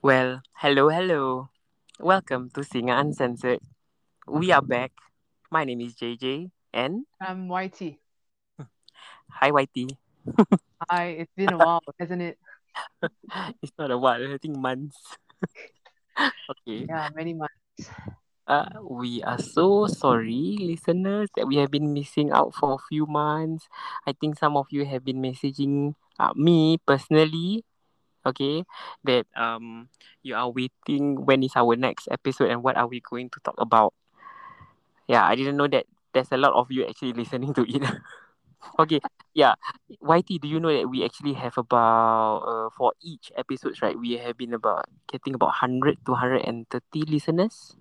[0.00, 1.50] Well, hello, hello.
[2.00, 3.60] Welcome to Singer Uncensored.
[4.26, 4.96] We are back.
[5.52, 8.00] My name is JJ and I'm YT.
[9.28, 9.92] hi YT.
[10.88, 12.38] Hi, it's been a while, hasn't it?
[13.60, 14.96] It's not a while, I think months.
[16.16, 16.88] okay.
[16.88, 17.92] Yeah, many months.
[18.48, 23.04] Uh, we are so sorry, listeners, that we have been missing out for a few
[23.04, 23.68] months.
[24.06, 27.64] I think some of you have been messaging uh, me personally,
[28.26, 28.64] okay,
[29.04, 29.88] that um
[30.22, 33.56] you are waiting when is our next episode and what are we going to talk
[33.58, 33.94] about.
[35.08, 37.82] Yeah, I didn't know that there's a lot of you actually listening to it.
[38.78, 39.00] okay,
[39.34, 39.54] yeah.
[39.88, 43.98] YT, do you know that we actually have about uh, for each episodes, right?
[43.98, 47.76] We have been about getting about 100 to 130 listeners.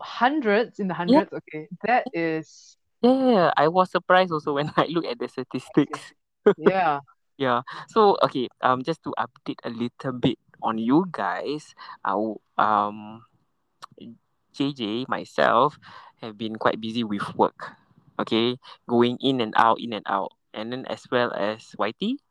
[0.00, 1.32] Hundreds in the hundreds.
[1.32, 6.12] Okay, that is Yeah, I was surprised also when I look at the statistics.
[6.56, 7.00] yeah.
[7.36, 7.62] Yeah.
[7.88, 13.22] So okay, um, just to update a little bit on you guys, uh, um,
[14.54, 15.78] JJ myself
[16.22, 17.74] have been quite busy with work.
[18.18, 18.56] Okay,
[18.88, 22.22] going in and out, in and out, and then as well as YT.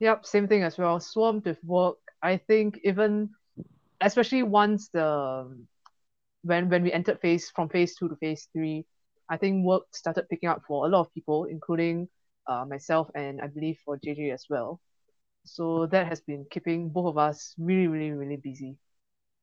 [0.00, 0.98] Yep, same thing as well.
[0.98, 1.98] Swamped with work.
[2.22, 3.30] I think even
[4.00, 5.46] especially once the
[6.42, 8.84] when when we entered phase from phase two to phase three,
[9.28, 12.08] I think work started picking up for a lot of people, including
[12.46, 14.80] uh, myself and I believe for JJ as well.
[15.44, 18.76] So that has been keeping both of us really, really, really busy.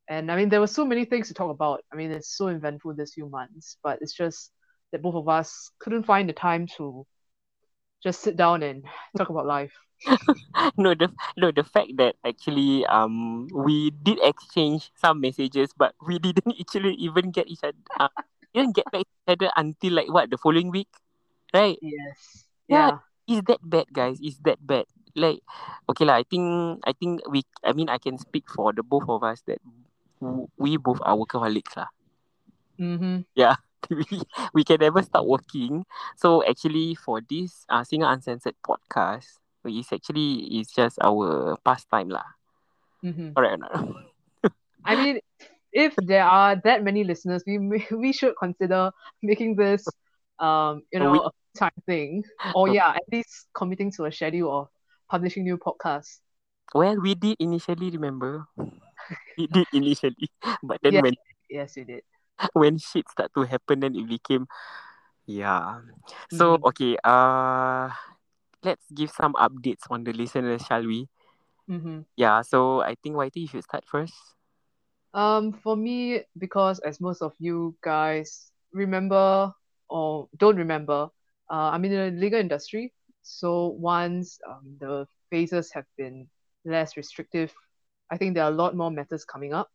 [0.10, 1.84] And I mean, there were so many things to talk about.
[1.92, 4.52] I mean, it's so eventful this few months, but it's just
[4.92, 7.06] that both of us couldn't find the time to
[8.04, 8.86] just sit down and
[9.18, 9.74] talk about life.
[10.78, 16.20] no, the no the fact that actually um we did exchange some messages, but we
[16.24, 17.78] didn't actually even get each other.
[18.00, 18.08] Uh,
[18.54, 20.90] didn't get back each other until like what the following week,
[21.54, 21.78] right?
[21.82, 22.47] Yes.
[22.68, 23.00] Yeah.
[23.28, 23.38] Yeah.
[23.38, 24.20] Is that bad, guys?
[24.24, 24.86] Is that bad?
[25.16, 25.44] Like,
[25.90, 26.22] okay lah.
[26.22, 27.44] I think I think we.
[27.64, 29.60] I mean, I can speak for the both of us that
[30.58, 31.92] we both are workaholics lah.
[32.80, 33.28] Mm-hmm.
[33.36, 33.58] Yeah.
[33.90, 34.06] we,
[34.54, 35.86] we can never stop working.
[36.16, 42.26] So actually, for this uh, Singer Uncensored podcast, it's actually it's just our pastime lah.
[43.04, 43.38] Mm-hmm.
[43.38, 43.74] Or not?
[44.86, 45.20] I mean,
[45.72, 48.92] if there are that many listeners, we may- we should consider
[49.22, 49.86] making this,
[50.40, 51.22] um, you know, week.
[51.26, 52.24] a time thing,
[52.56, 54.68] or yeah, at least committing to a schedule of
[55.10, 56.20] publishing new podcasts.
[56.74, 58.46] Well, we did initially remember.
[59.38, 60.30] we did initially,
[60.64, 61.04] but then Yes.
[61.04, 61.14] when
[61.50, 62.04] Yes, you did.
[62.54, 64.48] when shit start to happen, then it became,
[65.26, 65.82] yeah.
[66.30, 66.64] So Mhm.
[66.74, 67.90] okay, uh,
[68.64, 71.08] let's give some updates on the listeners, shall we?
[71.70, 72.02] Mm-hmm.
[72.16, 72.42] Yeah.
[72.42, 74.14] So I think YT, you should start first.
[75.14, 79.54] Um, for me, because as most of you guys remember
[79.90, 81.10] or don't remember,
[81.52, 82.94] uh, I'm in the legal industry.
[83.24, 86.28] So once um, the phases have been
[86.66, 87.54] less restrictive,
[88.12, 89.70] I think there are a lot more matters coming up.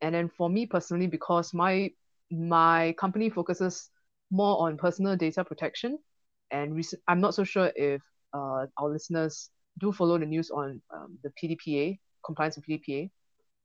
[0.00, 1.90] And then for me personally, because my
[2.30, 3.90] my company focuses
[4.30, 5.98] more on personal data protection,
[6.50, 8.02] and rec- I'm not so sure if
[8.34, 13.10] uh, our listeners do follow the news on um, the PDPA compliance with PDPA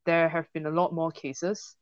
[0.05, 1.75] there have been a lot more cases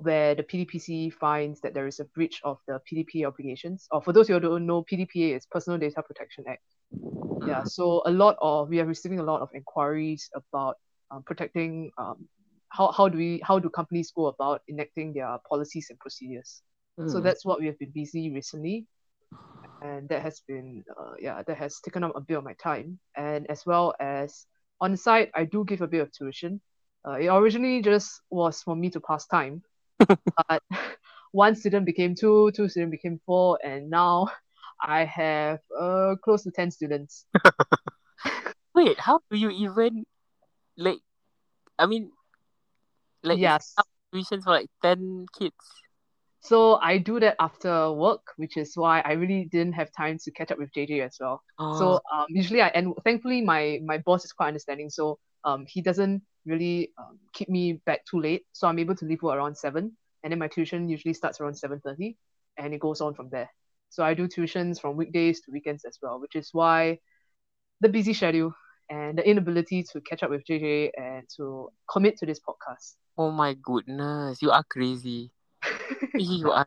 [0.00, 3.86] where the PDPC finds that there is a breach of the PDPA obligations.
[3.90, 6.62] Or for those who don't know, PDPA is Personal Data Protection Act.
[7.46, 10.76] Yeah, so a lot of we are receiving a lot of inquiries about
[11.10, 11.90] um, protecting.
[11.98, 12.28] Um,
[12.68, 16.62] how, how do we how do companies go about enacting their policies and procedures?
[17.08, 17.24] So Mm.
[17.24, 18.86] that's what we have been busy recently,
[19.80, 22.98] and that has been uh, yeah that has taken up a bit of my time,
[23.16, 24.46] and as well as
[24.80, 26.60] on the side I do give a bit of tuition.
[27.06, 29.62] Uh, it originally just was for me to pass time,
[30.08, 30.62] but
[31.32, 34.28] one student became two, two students became four, and now
[34.82, 37.26] I have uh close to ten students.
[38.74, 40.04] Wait, how do you even
[40.76, 41.00] like?
[41.78, 42.10] I mean,
[43.22, 43.74] like yes.
[44.14, 45.54] tuitions for like ten kids.
[46.42, 50.30] So I do that after work, which is why I really didn't have time to
[50.32, 51.40] catch up with JJ as well.
[51.58, 54.90] Oh, So um, usually I and thankfully my my boss is quite understanding.
[54.90, 58.44] So um, he doesn't really um, keep me back too late.
[58.52, 61.54] So I'm able to leave work around seven, and then my tuition usually starts around
[61.54, 62.16] seven thirty,
[62.58, 63.50] and it goes on from there.
[63.90, 66.98] So I do tuitions from weekdays to weekends as well, which is why
[67.80, 68.54] the busy schedule
[68.88, 72.94] and the inability to catch up with JJ and to commit to this podcast.
[73.18, 75.30] oh my goodness, you are crazy.
[76.14, 76.66] you are.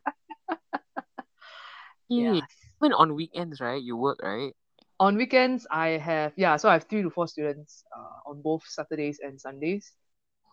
[2.08, 2.40] Yeah.
[2.80, 3.82] Even on weekends, right?
[3.82, 4.54] You work, right?
[4.98, 8.62] on weekends i have yeah so i have three to four students uh, on both
[8.66, 9.92] saturdays and sundays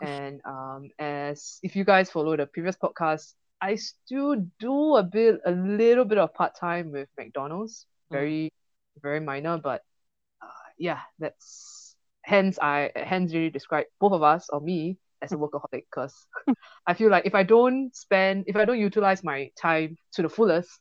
[0.01, 5.39] and um as if you guys follow the previous podcast i still do a bit
[5.45, 8.15] a little bit of part-time with mcdonald's Mm.
[8.17, 8.49] very
[9.01, 9.81] very minor but
[10.41, 10.47] uh,
[10.77, 15.83] yeah that's hence I hence really describe both of us or me as a workaholic
[15.91, 16.15] because
[16.87, 20.29] I feel like if I don't spend if I don't utilize my time to the
[20.29, 20.79] fullest,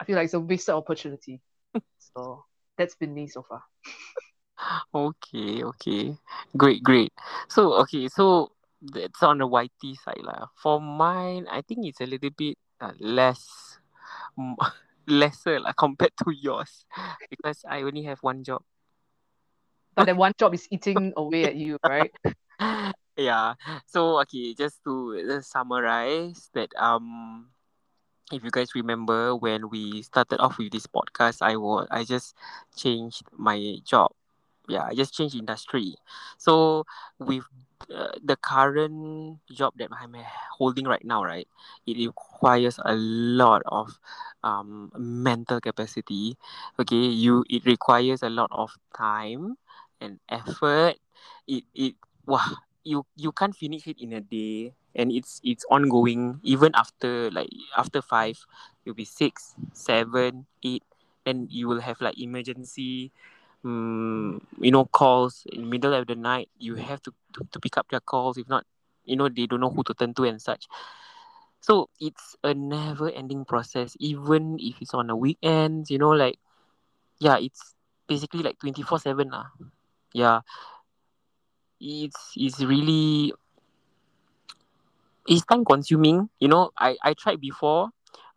[0.00, 1.40] I feel like it's a wasted opportunity.
[2.14, 2.44] so
[2.78, 3.62] that's been me so far.
[4.94, 6.16] Okay, okay.
[6.56, 7.12] Great, great.
[7.48, 10.46] So, okay, so that's on the YT side lah.
[10.54, 13.78] For mine, I think it's a little bit uh, less,
[14.38, 14.54] mm,
[15.06, 16.86] lesser lah compared to yours
[17.28, 18.62] because I only have one job.
[19.94, 22.10] But that one job is eating away at you, right?
[23.16, 23.54] yeah.
[23.86, 27.46] So, okay, just to uh, summarize that um
[28.32, 32.34] if you guys remember when we started off with this podcast, I was I just
[32.76, 34.10] changed my job.
[34.68, 35.94] Yeah, I just changed industry.
[36.38, 36.84] So
[37.18, 37.44] with
[37.94, 40.16] uh, the current job that I'm
[40.56, 41.46] holding right now, right,
[41.86, 43.98] it requires a lot of
[44.42, 46.36] um mental capacity.
[46.80, 49.56] Okay, you it requires a lot of time
[50.00, 50.96] and effort.
[51.46, 51.94] It it
[52.26, 57.30] wow you you can't finish it in a day and it's it's ongoing even after
[57.30, 58.36] like after five
[58.84, 60.82] you'll be six seven eight
[61.24, 63.10] then you will have like emergency
[63.64, 67.76] um, you know calls in middle of the night you have to, to to pick
[67.76, 68.38] up their calls.
[68.38, 68.64] If not
[69.04, 70.66] you know they don't know who to turn to and such.
[71.60, 73.96] So it's a never ending process.
[73.98, 76.38] Even if it's on a weekend you know like
[77.18, 77.74] yeah it's
[78.06, 79.46] basically like 24 7 lah.
[80.12, 80.40] Yeah.
[81.80, 83.32] It's it's really
[85.26, 87.88] it's time consuming you know i i tried before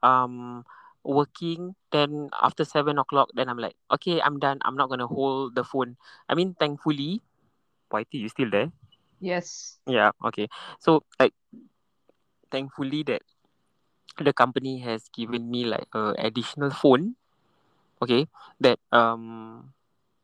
[0.04, 0.64] um
[1.04, 4.60] working then after seven o'clock then i'm like okay i'm done.
[4.66, 5.96] I'm not gonna hold the phone.
[6.28, 7.22] I mean thankfully
[7.94, 8.72] YT you still there?
[9.20, 9.80] Yes.
[9.88, 10.48] Yeah okay.
[10.80, 11.34] So like
[12.52, 13.22] thankfully that
[14.20, 17.16] the company has given me like a additional phone
[18.02, 18.28] okay
[18.60, 19.74] that um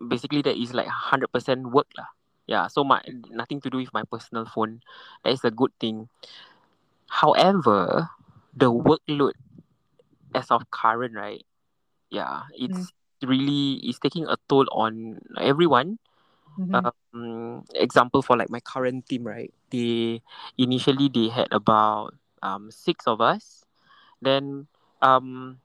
[0.01, 2.11] basically that is like 100% work lah.
[2.47, 2.99] Yeah so my
[3.31, 4.81] nothing to do with my personal phone.
[5.23, 6.09] That is a good thing.
[7.09, 8.09] However
[8.55, 9.33] the workload
[10.35, 11.45] as of current right?
[12.09, 12.91] Yeah it's
[13.23, 15.99] really it's taking a toll on everyone.
[16.57, 16.89] Mhm.
[17.13, 19.53] um example for like my current team right?
[19.69, 20.21] They
[20.57, 23.65] initially they had about um six of us.
[24.21, 24.67] Then
[25.01, 25.59] um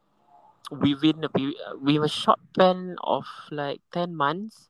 [0.71, 4.69] within a period with a short span of like 10 months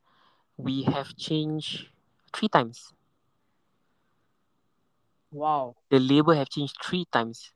[0.57, 1.89] we have changed
[2.33, 2.93] three times.
[5.31, 5.75] Wow.
[5.89, 7.51] The labor have changed three times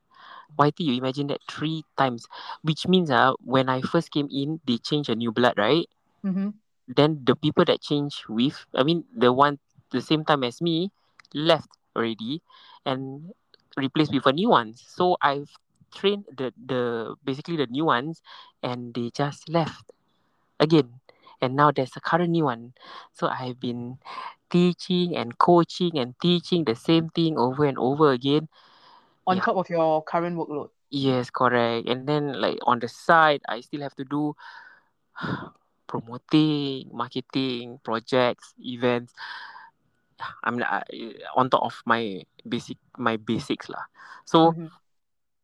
[0.55, 2.27] why do you imagine that three times?
[2.61, 5.87] Which means uh, when i first came in they changed a new blood right?
[6.25, 6.49] Mm-hmm.
[6.87, 9.59] then the people that change with i mean the one
[9.91, 10.91] the same time as me
[11.33, 12.41] left already
[12.85, 13.31] and
[13.77, 14.73] replaced with a new one.
[14.75, 15.51] So i've
[15.93, 18.21] trained the the basically the new ones
[18.63, 19.91] and they just left
[20.59, 20.99] again.
[21.41, 22.73] And now there's a current new one.
[23.13, 23.97] So i've been
[24.49, 28.47] teaching and coaching and teaching the same thing over and over again
[29.27, 29.43] on Yeah.
[29.45, 31.89] top of your current workload Yes, correct.
[31.89, 34.35] And then like on the side, I still have to do
[35.87, 39.13] promoting, marketing, projects, events.
[40.43, 40.81] I'm uh,
[41.35, 43.89] on top of my basic my basics lah.
[44.25, 44.69] So Mhm.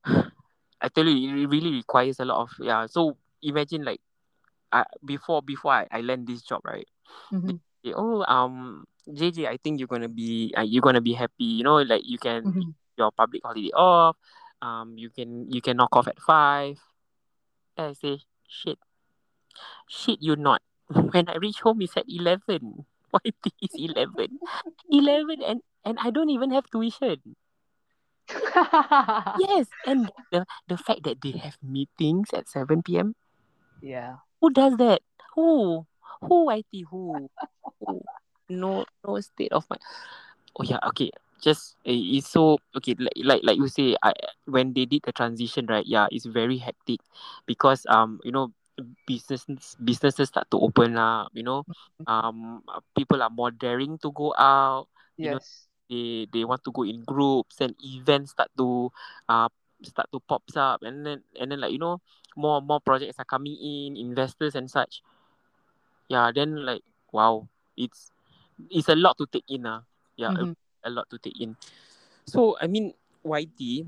[0.82, 2.86] I tell you, it really requires a lot of yeah.
[2.86, 4.02] So imagine like,
[4.72, 6.88] uh, before before I, I land this job right.
[7.34, 7.60] Mhm.
[7.84, 11.58] say, oh um JJ, I think you're gonna be uh, you're gonna be happy.
[11.60, 12.74] You know, like you can Mhm.
[13.00, 14.18] Your public holiday off.
[14.62, 16.78] Um, you can you can knock off at five.
[17.78, 18.78] Then I say shit,
[19.88, 20.62] shit, you not.
[20.92, 22.86] When I reach home, it's at eleven.
[23.12, 23.24] Why
[23.64, 24.38] is eleven?
[24.92, 27.40] Eleven, and and I don't even have tuition.
[29.40, 33.16] Yes, and the the fact that they have meetings at seven p.m.
[33.82, 35.02] yeah Who does that?
[35.34, 35.88] Who?
[36.22, 36.70] Who IT?
[36.92, 37.30] Who?
[37.80, 38.02] Who?
[38.50, 39.82] No, no state of mind.
[40.58, 41.10] Oh yeah, okay.
[41.42, 42.96] Just uh, it's so okay.
[43.00, 44.14] Like like like you say, I
[44.46, 45.86] when they did the transition, right?
[45.86, 47.00] Yeah, it's very hectic
[47.46, 48.52] because um you know
[49.08, 51.32] businesses businesses start to open up.
[51.34, 51.66] You know,
[52.08, 52.64] um
[52.96, 54.88] people are more daring to go out.
[55.22, 58.92] You know, yes they they want to go in groups and events start to
[59.28, 59.50] uh
[59.84, 62.00] start to pops up and then and then like you know
[62.36, 65.02] more more projects are coming in investors and such
[66.10, 66.82] yeah then like
[67.12, 68.12] wow it's
[68.70, 69.82] it's a lot to take in uh.
[70.18, 70.56] yeah Mhm.
[70.84, 71.56] A, lot to take in.
[72.26, 72.94] So i mean
[73.24, 73.86] YT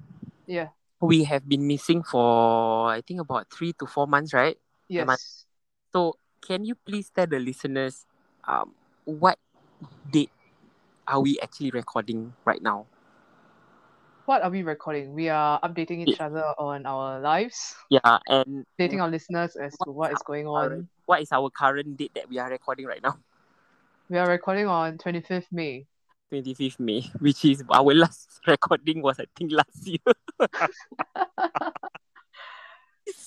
[0.48, 0.70] yeah.
[1.00, 4.58] we have been missing for i think about three to four months right?
[4.88, 5.46] Yes.
[5.94, 8.06] So can you please tell the listeners
[8.48, 8.74] um
[9.06, 9.40] what
[10.12, 10.32] date
[11.08, 12.86] are we actually recording right now?
[14.26, 15.14] What are we recording?
[15.14, 17.76] We are updating each other on our lives.
[17.90, 20.90] Yeah and updating our listeners as to What is going current- on.
[21.06, 23.18] What is our current date that we are recording right now?
[24.08, 25.88] We are recording on 25th May.
[26.32, 30.00] 25th May, which is our last recording was I think last year.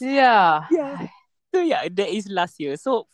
[0.01, 0.65] Yeah.
[0.71, 1.07] Yeah.
[1.55, 2.77] So yeah, that is last year.
[2.77, 3.07] So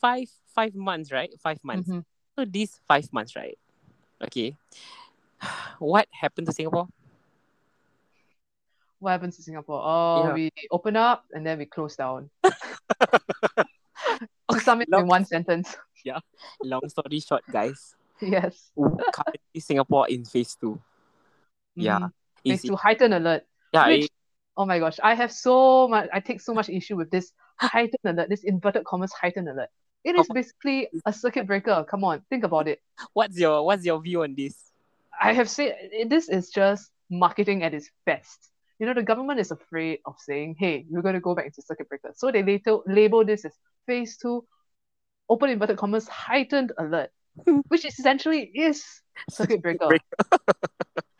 [0.00, 1.30] five five months, right?
[1.40, 1.88] Five months.
[1.88, 2.04] Mhm.
[2.36, 3.58] So these five months, right?
[4.22, 4.56] Okay.
[5.78, 6.88] What happened to Singapore?
[8.98, 9.80] What happened to Singapore?
[9.82, 10.34] Oh, Yeah.
[10.34, 12.30] we open up and then we close down.
[12.44, 12.52] to
[14.60, 15.76] sum it long, in one sentence.
[16.04, 16.18] Yeah.
[16.62, 17.94] Long story short, guys.
[18.34, 18.70] yes.
[18.76, 20.80] Currently Singapore in phase two.
[21.76, 21.98] Yeah.
[21.98, 22.12] Mhm.
[22.44, 23.44] Is Phase two heightened alert.
[23.72, 24.10] yeah, which, it-
[24.56, 28.04] oh my gosh, I have so much, I take so much issue with this heightened
[28.04, 29.68] alert, this inverted commas heightened alert.
[30.04, 31.84] It is basically a circuit breaker.
[31.88, 32.80] Come on, think about it.
[33.12, 34.56] what's your what's your view on this?
[35.20, 35.74] I have said
[36.06, 38.50] this is just marketing at its best.
[38.78, 41.60] You know, the government is afraid of saying, hey, we're going to go back into
[41.62, 42.12] circuit breaker.
[42.14, 43.52] So they later label this as
[43.86, 44.46] phase two,
[45.28, 47.10] open inverted commas, heightened alert,
[47.68, 48.84] which essentially is
[49.30, 49.88] circuit breaker.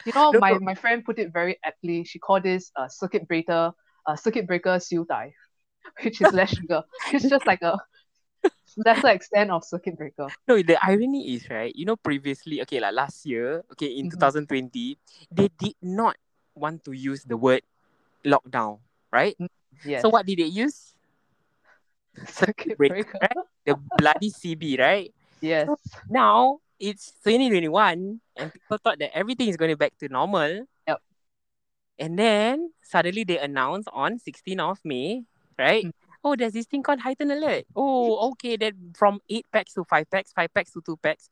[0.04, 2.04] You know, No, my, but- my friend put it very aptly.
[2.04, 3.72] She called this uh, circuit breaker,
[4.06, 5.34] uh, circuit breaker siu dai,
[6.02, 6.82] which is less sugar.
[7.12, 7.78] It's just like a
[8.76, 10.28] lesser extent of circuit breaker.
[10.46, 11.74] No, the irony is right.
[11.74, 14.18] You know, previously, okay, like last year, okay, in Mhm.
[14.48, 14.98] 2020,
[15.32, 16.16] they did not
[16.54, 17.62] want to use the word
[18.24, 18.78] lockdown,
[19.12, 19.36] right?
[19.84, 20.02] Yes.
[20.02, 20.94] So what did they use?
[22.26, 23.18] circuit breaker, breaker?
[23.22, 23.46] right?
[23.64, 25.14] The bloody CB, right?
[25.40, 25.68] Yes.
[26.08, 30.66] Now it's 2021, and people thought that everything is going back to normal.
[30.86, 31.02] Yep.
[31.98, 35.24] And then suddenly they announce on 16th of May,
[35.58, 35.84] right?
[35.84, 35.92] Mm.
[36.24, 37.64] Oh, there's this thing called heightened alert.
[37.74, 38.56] Oh, okay.
[38.56, 41.30] Then from eight pax to five pax, five pax to two pax.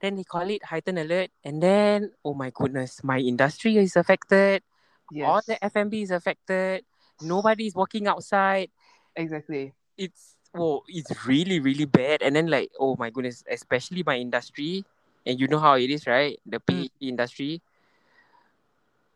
[0.00, 1.30] Then they call it heightened alert.
[1.42, 4.62] And then, oh my goodness, my industry is affected.
[5.10, 5.26] Yes.
[5.26, 6.84] All the F&B is affected.
[7.20, 8.70] Nobody is walking outside.
[9.16, 9.74] Exactly.
[9.96, 12.22] It's oh, it's really, really bad.
[12.22, 14.84] And then like, oh my goodness, especially my industry.
[15.26, 16.38] And you know how it is, right?
[16.46, 16.88] The Mm.
[17.00, 17.60] Industry.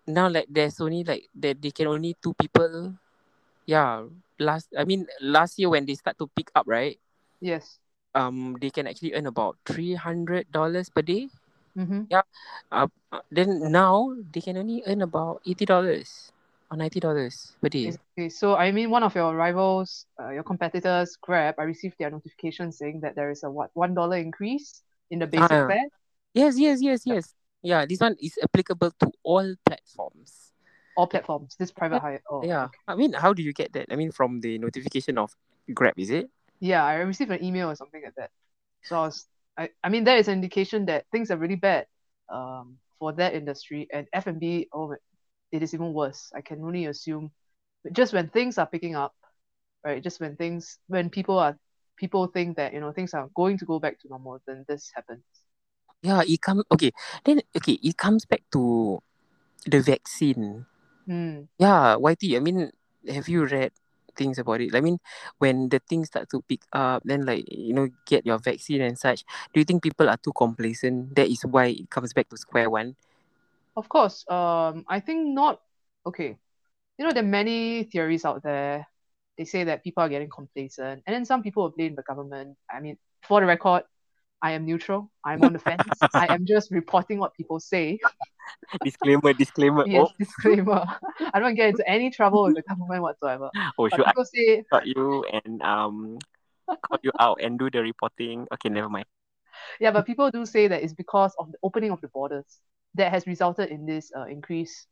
[0.07, 2.95] Now like there's only like that they can only two people.
[3.67, 4.09] Yeah.
[4.39, 6.99] Last I mean last year when they start to pick up, right?
[7.41, 7.79] Yes.
[8.15, 11.31] Um they can actually earn about three hundred dollars per day.
[11.79, 12.13] Mm-hmm.
[12.13, 12.89] Uh,
[13.31, 16.33] then now they can only earn about eighty dollars
[16.73, 17.93] or ninety dollars per day.
[18.17, 22.11] Okay, so I mean, one of your rivals, uh, your competitors, Grab, I received their
[22.11, 25.69] notification saying that there is a what one dollar increase in the basic Ah.
[25.69, 25.89] fare.
[26.33, 27.35] Yes, yes, yes, yes.
[27.61, 30.51] Yeah, this one is applicable to all platforms.
[30.97, 31.55] All platforms.
[31.61, 32.23] This private hire.
[32.29, 32.65] Oh, yeah.
[32.65, 32.79] okay.
[32.89, 33.87] I mean, how do you get that?
[33.93, 35.37] I mean, from the notification of
[35.73, 36.31] Grab, is it?
[36.59, 38.31] Yeah, I received an email or something like that.
[38.83, 39.27] So I was,
[39.57, 41.87] I, I mean, that is an indication that things are really bad,
[42.33, 44.69] um, for that industry and F and B.
[44.73, 44.97] Oh,
[45.53, 46.33] it is even worse.
[46.35, 47.31] I can only assume,
[47.93, 49.15] just when things are picking up,
[49.85, 50.03] right?
[50.03, 51.57] Just when things, when people are,
[51.97, 54.91] people think that you know things are going to go back to normal, then this
[54.95, 55.23] happens.
[56.03, 56.91] Yeah, it comes okay.
[57.25, 58.99] Then okay, it comes back to
[59.67, 60.67] the vaccine.
[61.07, 61.47] Hmm.
[61.59, 62.37] Yeah, YT.
[62.37, 62.71] I mean,
[63.09, 63.73] have you read
[64.17, 64.75] things about it?
[64.75, 64.99] I mean,
[65.39, 68.99] when the things start to pick up, then like you know, get your vaccine and
[68.99, 69.25] such.
[69.53, 71.15] Do you think people are too complacent?
[71.15, 72.97] That is why it comes back to square one.
[73.77, 75.61] Of course, um, I think not.
[76.07, 76.37] Okay,
[76.99, 78.87] you know, there are many theories out there.
[79.39, 82.57] They say that people are getting complacent, and then some people will blame the government.
[82.71, 83.85] I mean, for the record,
[84.43, 85.11] I am neutral.
[85.25, 86.03] I'm on the fence.
[86.15, 87.99] I am just reporting what people say.
[88.85, 89.87] disclaimer, disclaimer.
[89.87, 90.85] Yes, disclaimer.
[91.33, 93.51] I don't get into any trouble with the government whatsoever.
[93.55, 96.19] Oh, oh But should I say, you and um
[96.67, 98.47] call you out and do the reporting?
[98.53, 99.07] Okay, never mind.
[99.81, 102.61] Yeah, but people do say that it's because of the opening of the borders
[102.95, 104.87] that has resulted in this uh, increase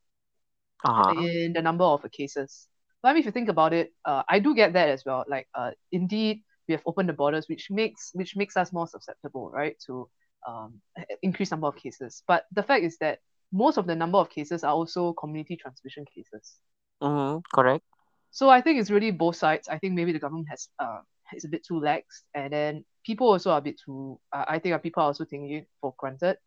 [0.84, 1.24] Uh-huh.
[1.24, 2.68] in the number of cases.
[3.02, 5.24] But I mean, if you think about it, uh, I do get that as well.
[5.28, 9.50] Like, uh, indeed, we have opened the borders, which makes which makes us more susceptible,
[9.50, 10.08] right, to
[10.46, 10.80] um
[11.22, 12.22] increased number of cases.
[12.26, 13.20] But the fact is that
[13.52, 16.58] most of the number of cases are also community transmission cases.
[17.02, 17.84] Mm-hmm, correct.
[18.30, 19.68] So I think it's really both sides.
[19.68, 21.00] I think maybe the government has uh
[21.34, 24.20] is a bit too lax, and then people also are a bit too.
[24.32, 26.38] Uh, I think uh, people are also taking it for granted.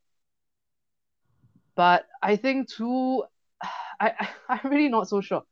[1.75, 3.23] But I think too,
[3.99, 4.29] I, I
[4.63, 5.43] I'm really not so sure.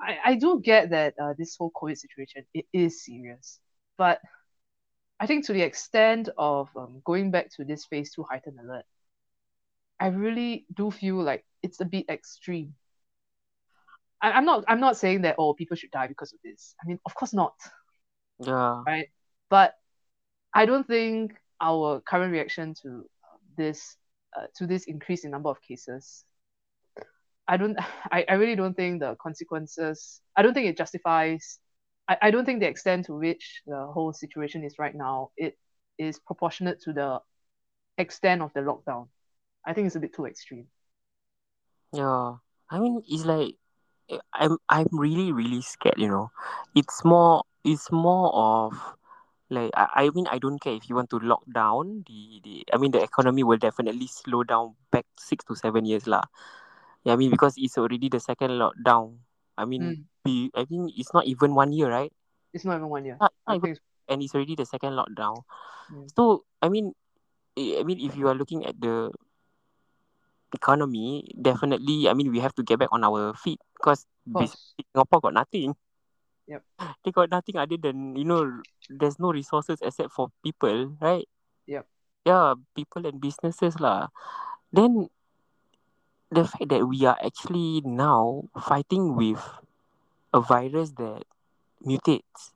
[0.00, 3.60] I, I do get that uh, this whole COVID situation it is serious,
[3.98, 4.20] but
[5.20, 8.84] I think to the extent of um, going back to this phase two heightened alert,
[10.00, 12.76] I really do feel like it's a bit extreme.
[14.22, 16.74] I, I'm not I'm not saying that oh people should die because of this.
[16.82, 17.54] I mean of course not,
[18.38, 18.84] Yeah.
[18.86, 19.08] right?
[19.50, 19.74] But
[20.54, 23.04] I don't think our current reaction to um,
[23.56, 23.96] this
[24.36, 26.24] uh, to this increase in number of cases
[27.46, 27.76] I don't
[28.12, 31.58] I, I really don't think the consequences I don't think it justifies
[32.08, 35.56] I, I don't think the extent to which the whole situation is right now it
[35.98, 37.20] is proportionate to the
[37.98, 39.08] extent of the lockdown.
[39.66, 40.66] I think it's a bit too extreme.
[41.92, 42.34] Yeah.
[42.70, 43.54] I mean, it's like
[44.10, 45.98] eh, I'm I'm really really scared.
[45.98, 46.30] You know,
[46.74, 48.74] it's more it's more of
[49.50, 52.64] like I, I mean I don't care if you want to lock down the, the
[52.72, 56.24] I mean the economy will definitely slow down back six to seven years lah.
[57.04, 59.20] Yeah, I mean because it's already the second lockdown.
[59.58, 60.04] I mean Mm.
[60.24, 62.12] we I mean it's not even one year, right?
[62.52, 63.18] It's not even one year.
[63.20, 63.76] Not, not even,
[64.08, 65.44] and it's already the second lockdown.
[65.92, 66.08] Mm.
[66.16, 66.92] So I mean
[67.56, 69.12] I mean if you are looking at the
[70.54, 74.06] economy, definitely I mean we have to get back on our feet because.
[74.94, 75.76] Singapore got nothing.
[76.46, 76.62] Yep.
[77.04, 78.60] They got nothing other than you know
[78.90, 81.28] there's no resources except for people, right?
[81.66, 81.86] Yep.
[82.26, 84.08] Yeah, people and businesses lah.
[84.72, 85.08] Then
[86.30, 89.40] the fact that we are actually now fighting with
[90.32, 91.24] a virus that
[91.84, 92.52] mutates.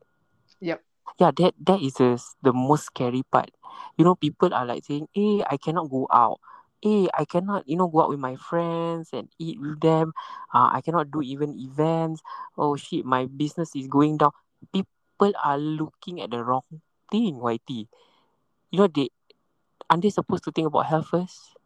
[0.61, 0.83] Yep.
[1.19, 3.51] Yeah, that that is a, the most scary part.
[3.97, 6.41] You know, people are like saying, "Hey, I cannot go out.
[6.83, 10.13] Hey, I cannot, you know, go out with my friends and eat with them.
[10.55, 12.23] Uh, I cannot do even events.
[12.57, 14.31] Oh shit, my business is going down."
[14.73, 16.63] People are looking at the wrong
[17.11, 17.89] thing, YT.
[18.71, 19.11] You know, they
[19.91, 21.57] aren't they supposed to think about health first?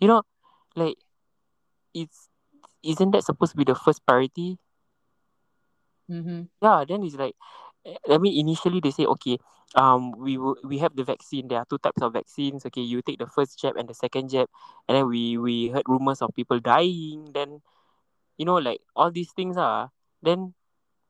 [0.00, 0.22] You know,
[0.74, 0.96] like
[1.94, 2.28] it's
[2.82, 4.58] isn't that supposed to be the first priority?
[6.10, 6.42] Mm-hmm.
[6.60, 7.34] Yeah, then it's like,
[8.08, 9.38] I mean, initially they say, okay,
[9.74, 11.48] um, we will we have the vaccine.
[11.48, 12.64] There are two types of vaccines.
[12.66, 14.48] Okay, you take the first jab and the second jab,
[14.88, 17.32] and then we we heard rumors of people dying.
[17.34, 17.60] Then,
[18.38, 19.90] you know, like all these things are.
[20.22, 20.54] Then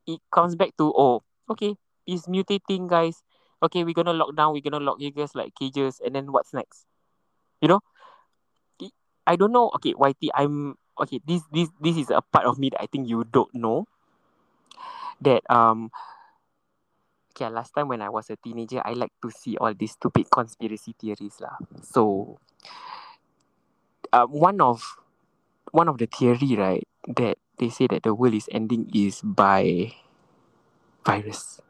[0.07, 1.77] it comes back to oh, okay,
[2.07, 3.23] it's mutating, guys.
[3.63, 4.53] Okay, we're gonna lock down.
[4.53, 6.87] We're gonna lock you guys like cages, and then what's next?
[7.63, 7.81] You know,
[9.27, 9.71] I don't know.
[9.77, 11.21] Okay, YT, I'm okay.
[11.25, 13.87] This this this is a part of me that I think you don't know.
[15.21, 15.91] That um
[17.35, 20.31] okay, last time when I was a teenager, I like to see all these stupid
[20.31, 21.59] conspiracy theories lah.
[21.83, 22.39] So,
[24.15, 24.97] um, one of
[25.75, 26.87] one of the theory right
[27.19, 29.93] that they say that the world is ending is by
[31.05, 31.61] virus.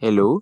[0.00, 0.40] Hello.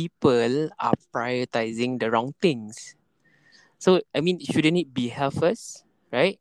[0.00, 2.96] People are prioritizing the wrong things.
[3.76, 6.40] So I mean, shouldn't it be health first, right?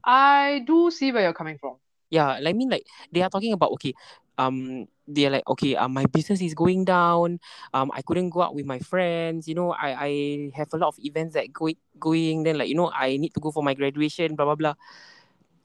[0.00, 1.76] I do see where you're coming from.
[2.08, 3.92] Yeah, like, I mean, like they are talking about okay,
[4.40, 7.36] um, they're like okay, um, my business is going down.
[7.76, 9.44] Um, I couldn't go out with my friends.
[9.44, 10.10] You know, I I
[10.56, 12.48] have a lot of events that going going.
[12.48, 14.40] Then like you know, I need to go for my graduation.
[14.40, 14.74] Blah blah blah.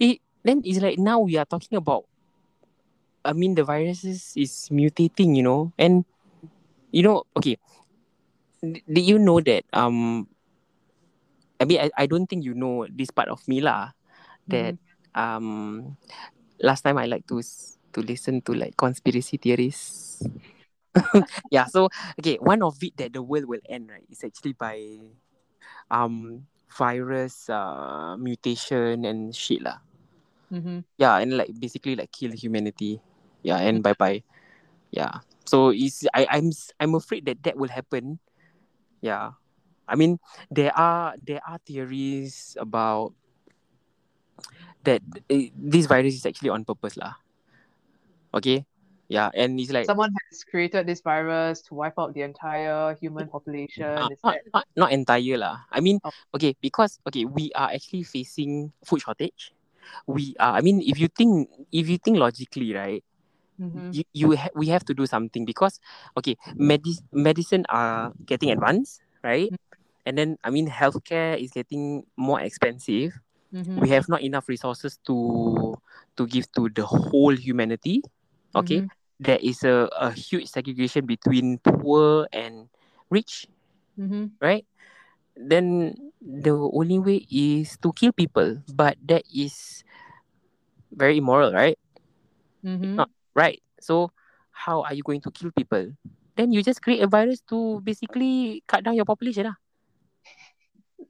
[0.03, 2.03] It then it's like now we are talking about.
[3.25, 5.35] I mean, the virus is, mutating.
[5.35, 6.05] You know, and
[6.91, 7.57] you know, okay.
[8.59, 10.27] D- did you know that um
[11.59, 13.95] I mean I, I don't think you know this part of me lah
[14.51, 14.75] that
[15.15, 15.95] um
[16.59, 17.39] last time I like to
[17.93, 20.19] to listen to like conspiracy theories.
[21.53, 21.87] yeah, so
[22.19, 24.81] okay, one of it that the world will end right is actually by
[25.89, 29.79] um virus uh mutation and shit lah.
[30.51, 30.83] Mm-hmm.
[30.97, 32.99] Yeah, and like basically like kill humanity.
[33.43, 34.23] Yeah, and bye bye.
[34.91, 35.23] Yeah.
[35.45, 38.19] So it's I I'm I'm afraid that that will happen.
[39.01, 39.39] Yeah.
[39.89, 40.19] I mean
[40.53, 43.13] there are there are theories about
[44.83, 47.17] that uh, this virus is actually on purpose lah.
[48.33, 48.65] Okay.
[49.09, 53.25] Yeah, and it's like Someone has created this virus to wipe out the entire human
[53.25, 53.89] population.
[53.89, 55.65] uh, not, not not entire lah.
[55.73, 56.13] I mean, Oh.
[56.37, 59.49] okay, because okay, we are actually facing food shortage.
[60.05, 60.53] We are.
[60.53, 63.01] I mean, if you think if you think logically, right,
[63.59, 63.91] Mhm.
[63.93, 65.79] you, you ha- we have to do something because
[66.17, 69.51] okay, medi- medicine are getting advanced, right?
[70.05, 73.19] And then I mean, healthcare is getting more expensive.
[73.53, 73.81] Mhm.
[73.81, 75.75] We have not enough resources to
[76.17, 78.01] to give to the whole humanity.
[78.55, 78.89] Okay, Mhm.
[79.19, 82.69] there is a, a huge segregation between poor and
[83.11, 83.45] rich,
[83.99, 84.31] Mhm.
[84.41, 84.65] right?
[85.35, 89.83] Then the only way is to kill people, but that is
[90.91, 91.77] very immoral, right?
[92.63, 92.95] Mhm.
[92.95, 93.63] Not right.
[93.79, 94.11] So
[94.51, 95.95] how are you going to kill people?
[96.35, 99.47] Then you just create a virus to basically cut down your population.
[99.47, 99.57] lah.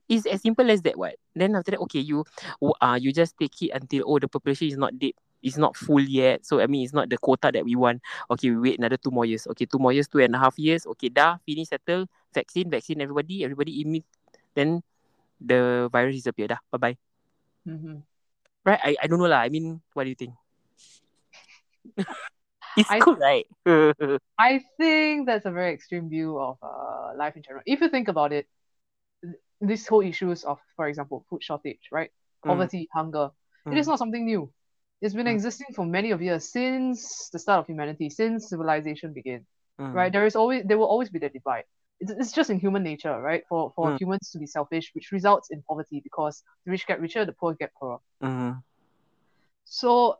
[0.09, 0.97] It's as simple as that.
[0.97, 1.17] What?
[1.33, 2.25] Then after that, okay, you
[2.61, 5.17] uh you just take it until oh the population is not dead.
[5.41, 6.45] it's not full yet.
[6.45, 8.01] So I mean, it's not the quota that we want.
[8.31, 9.47] Okay, we wait another two more years.
[9.55, 10.85] Okay, two more years, two and a half years.
[10.95, 12.07] Okay, dah finish settle.
[12.33, 12.99] Vaccine, vaccine.
[13.01, 14.05] Everybody, everybody immune.
[14.55, 14.83] Then
[15.39, 16.51] the virus disappear.
[16.51, 16.97] Dah, bye bye.
[17.67, 18.03] Mm-hmm.
[18.65, 18.81] Right?
[18.83, 19.41] I, I don't know lah.
[19.43, 20.35] I mean, what do you think?
[22.77, 23.45] it's I- cool, right?
[24.39, 27.61] I think that's a very extreme view of uh, life in general.
[27.65, 28.47] If you think about it,
[29.21, 32.09] th- these whole issues of, for example, food shortage, right?
[32.45, 32.49] Mm.
[32.49, 33.31] Poverty, hunger,
[33.71, 33.89] it is Mm.
[33.89, 34.49] not something new.
[35.01, 35.33] It's been Mm.
[35.35, 39.45] existing for many of years since the start of humanity, since civilization began,
[39.79, 39.93] Mm.
[39.93, 40.11] right?
[40.11, 41.65] There is always there will always be the divide.
[41.99, 43.43] It's, it's just in human nature, right?
[43.49, 43.99] For for Mm.
[43.99, 47.53] humans to be selfish, which results in poverty because the rich get richer, the poor
[47.55, 47.99] get poorer.
[48.23, 48.63] Mhm.
[49.65, 50.17] So,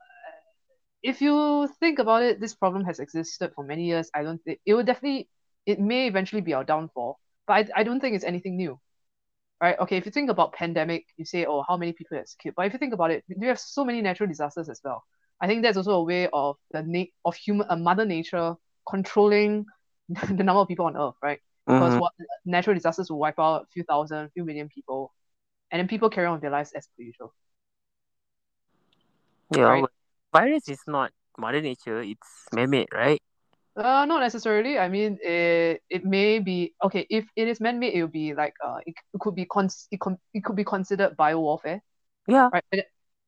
[1.03, 4.09] if you think about it, this problem has existed for many years.
[4.13, 5.29] I don't think it will definitely,
[5.65, 8.79] it may eventually be our downfall, but I, I don't think it's anything new.
[9.62, 9.77] Right?
[9.79, 12.55] Okay, if you think about pandemic, you say, oh, how many people it's killed?
[12.55, 15.03] But if you think about it, we have so many natural disasters as well.
[15.41, 18.55] I think that's also a way of the na- of human, uh, Mother Nature
[18.89, 19.65] controlling
[20.09, 21.39] the number of people on Earth, right?
[21.67, 21.99] Because Mhm.
[21.99, 22.13] what
[22.45, 25.13] natural disasters will wipe out a few thousand, a few million people,
[25.71, 27.33] and then people carry on with their lives as per usual.
[29.51, 29.89] Yeah, right?
[30.34, 32.02] Virus is not mother nature.
[32.02, 33.22] It's man-made, right?
[33.76, 34.78] Uh, not necessarily.
[34.78, 37.94] I mean, it it may be okay if it is man-made.
[37.94, 40.65] It will be like uh, it, it could be cons it, con- it could be
[40.65, 41.82] considered bio warfare,
[42.28, 42.52] Yeah.
[42.54, 42.86] right?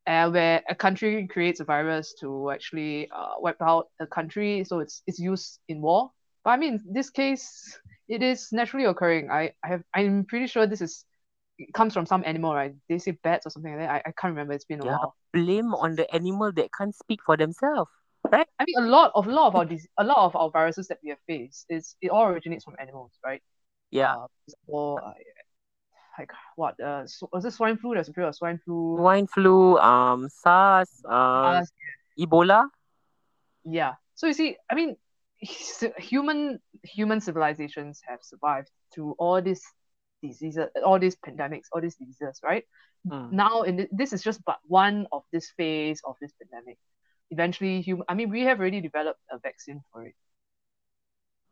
[0.07, 4.79] Uh, where a country creates a virus to actually uh, wipe out a country, so
[4.79, 6.11] it's it's used in war.
[6.43, 9.29] But I mean, this case, it is naturally occurring.
[9.31, 11.05] I, I have I'm pretty sure this is
[11.61, 12.73] it comes from some animal, right?
[12.89, 13.91] They say bats or something like that.
[13.91, 14.53] I, I can't remember.
[14.53, 14.97] It's been a Yeah.
[14.97, 15.15] while.
[15.33, 17.89] Blame on the animal that can't speak for themselves,
[18.31, 18.47] right?
[18.59, 20.87] I mean, a lot of a lot of our dis- a lot of our viruses
[20.87, 23.41] that we have faced is it all originates from animals, right?
[23.91, 24.15] Yeah.
[24.15, 25.13] Uh, example, uh,
[26.19, 26.79] like what?
[26.79, 27.93] Uh, sw- was it swine flu?
[27.93, 28.97] There's a period of swine flu.
[28.97, 31.61] Swine flu, um, SARS, uh, Uh,
[32.19, 32.67] Ebola.
[33.63, 33.93] yeah.
[34.15, 34.95] So you see, I mean,
[35.97, 39.63] human human civilizations have survived through all these
[40.21, 42.63] diseases, all these pandemics, all these diseases, right?
[43.07, 43.31] Mm.
[43.31, 46.77] Now, in th- this is just but one of this phase of this pandemic.
[47.31, 48.05] Eventually, human.
[48.09, 50.15] I mean, we have already developed a vaccine for it,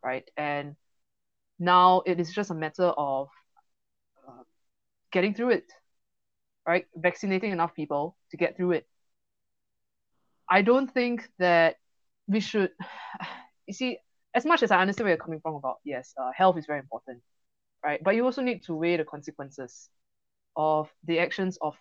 [0.04, 0.28] right?
[0.36, 0.76] And
[1.58, 3.28] now it is just a matter of
[4.28, 4.42] uh,
[5.10, 5.72] getting through it,
[6.66, 6.86] right?
[6.94, 8.86] Vaccinating enough people to get through it.
[10.48, 11.76] I don't think that
[12.26, 12.70] we should.
[13.66, 13.98] You see,
[14.34, 16.80] as much as I understand where you're coming from about yes, uh, health is very
[16.80, 17.22] important,
[17.84, 18.02] right?
[18.02, 19.88] But you also need to weigh the consequences
[20.56, 21.76] of the actions of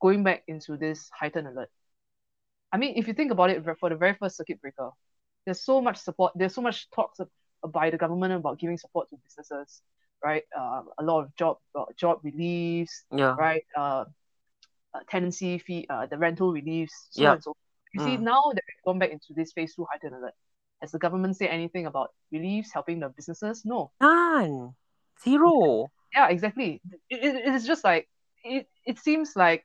[0.00, 1.70] going back into this heightened alert.
[2.72, 4.90] I mean, if you think about it, for the very first circuit breaker,
[5.44, 6.32] there's so much support.
[6.36, 7.18] There's so much talks
[7.72, 9.80] by the government about giving support to businesses,
[10.22, 10.42] right?
[10.56, 13.34] Uh, a lot of job uh, job reliefs, Yeah.
[13.38, 13.64] right?
[13.74, 14.04] Uh,
[14.94, 17.28] uh, tenancy fee, uh, the rental reliefs, so Yeah.
[17.30, 17.50] on and so.
[17.50, 17.56] forth.
[17.94, 18.22] You see, Mm.
[18.22, 20.34] now that we've gone back into this phase two heightened alert,
[20.82, 23.64] has the government said anything about reliefs helping the businesses?
[23.64, 23.90] No.
[24.00, 24.74] None.
[25.24, 25.90] Zero.
[26.14, 26.80] Yeah, exactly.
[27.10, 28.08] It, it, it is just like
[28.44, 28.66] it.
[28.86, 29.64] It seems like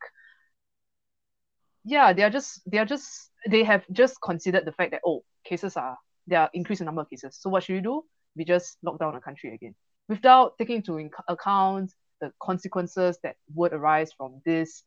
[1.83, 5.23] yeah, they are just they are just they have just considered the fact that oh,
[5.43, 7.37] cases are there are increased in number of cases.
[7.39, 8.03] So what should you do?
[8.35, 9.75] We just lock down the country again
[10.09, 14.83] without taking into account the consequences that would arise from this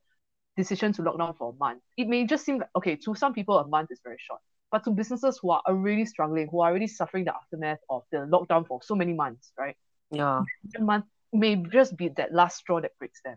[0.57, 1.83] decision to lock down for a month.
[1.96, 4.85] It may just seem like okay to some people a month is very short, but
[4.85, 8.66] to businesses who are already struggling, who are already suffering the aftermath of the lockdown
[8.66, 9.76] for so many months, right?
[10.10, 10.44] Yeah.
[10.76, 13.36] a month may just be that last straw that breaks them.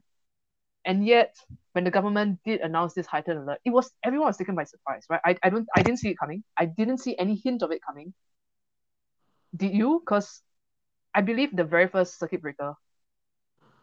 [0.85, 1.35] And yet,
[1.73, 5.05] when the government did announce this heightened alert, it was everyone was taken by surprise,
[5.09, 5.21] right?
[5.25, 6.43] I, I don't I didn't see it coming.
[6.57, 8.13] I didn't see any hint of it coming.
[9.55, 9.99] Did you?
[9.99, 10.41] Because
[11.13, 12.75] I believe the very first circuit breaker,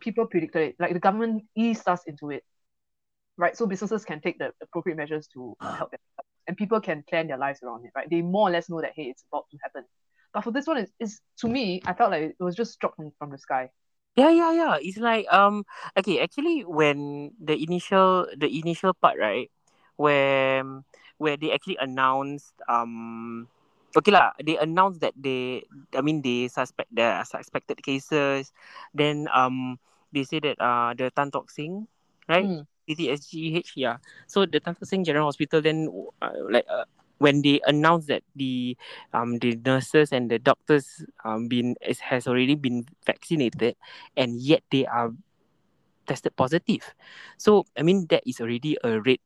[0.01, 0.77] people predicted it.
[0.79, 2.43] Like the government eased us into it,
[3.37, 3.57] right?
[3.57, 6.01] So businesses can take the appropriate measures to uh, help them,
[6.49, 8.09] and people can plan their lives around it, right?
[8.09, 9.85] They more or less know that hey, it's about to happen.
[10.37, 13.01] But for this one, it's, it's to me, I felt like it was just dropped
[13.01, 13.73] from, from the sky.
[14.21, 14.77] Yeah, yeah, yeah.
[14.77, 15.65] It's like um
[15.97, 19.49] okay, actually when the initial the initial part, right?
[19.97, 20.61] Where
[21.17, 23.49] where they actually announced um
[23.97, 25.65] okay lah, they announced that they
[25.97, 28.53] I mean they suspect there are suspected cases.
[28.93, 29.81] Then um
[30.13, 31.89] they say that uh the Tan Tock Seng,
[32.29, 32.45] right?
[32.45, 32.69] Mm.
[32.85, 34.05] TTSGH, yeah.
[34.29, 35.89] So the Tan Tock Seng General Hospital then
[36.21, 36.85] uh, like uh,
[37.19, 38.77] when they announced that the
[39.13, 43.77] um the nurses and the doctors um been is, has already been vaccinated
[44.17, 45.13] and yet they are
[46.07, 46.95] tested positive.
[47.39, 49.19] So I mean that is already a red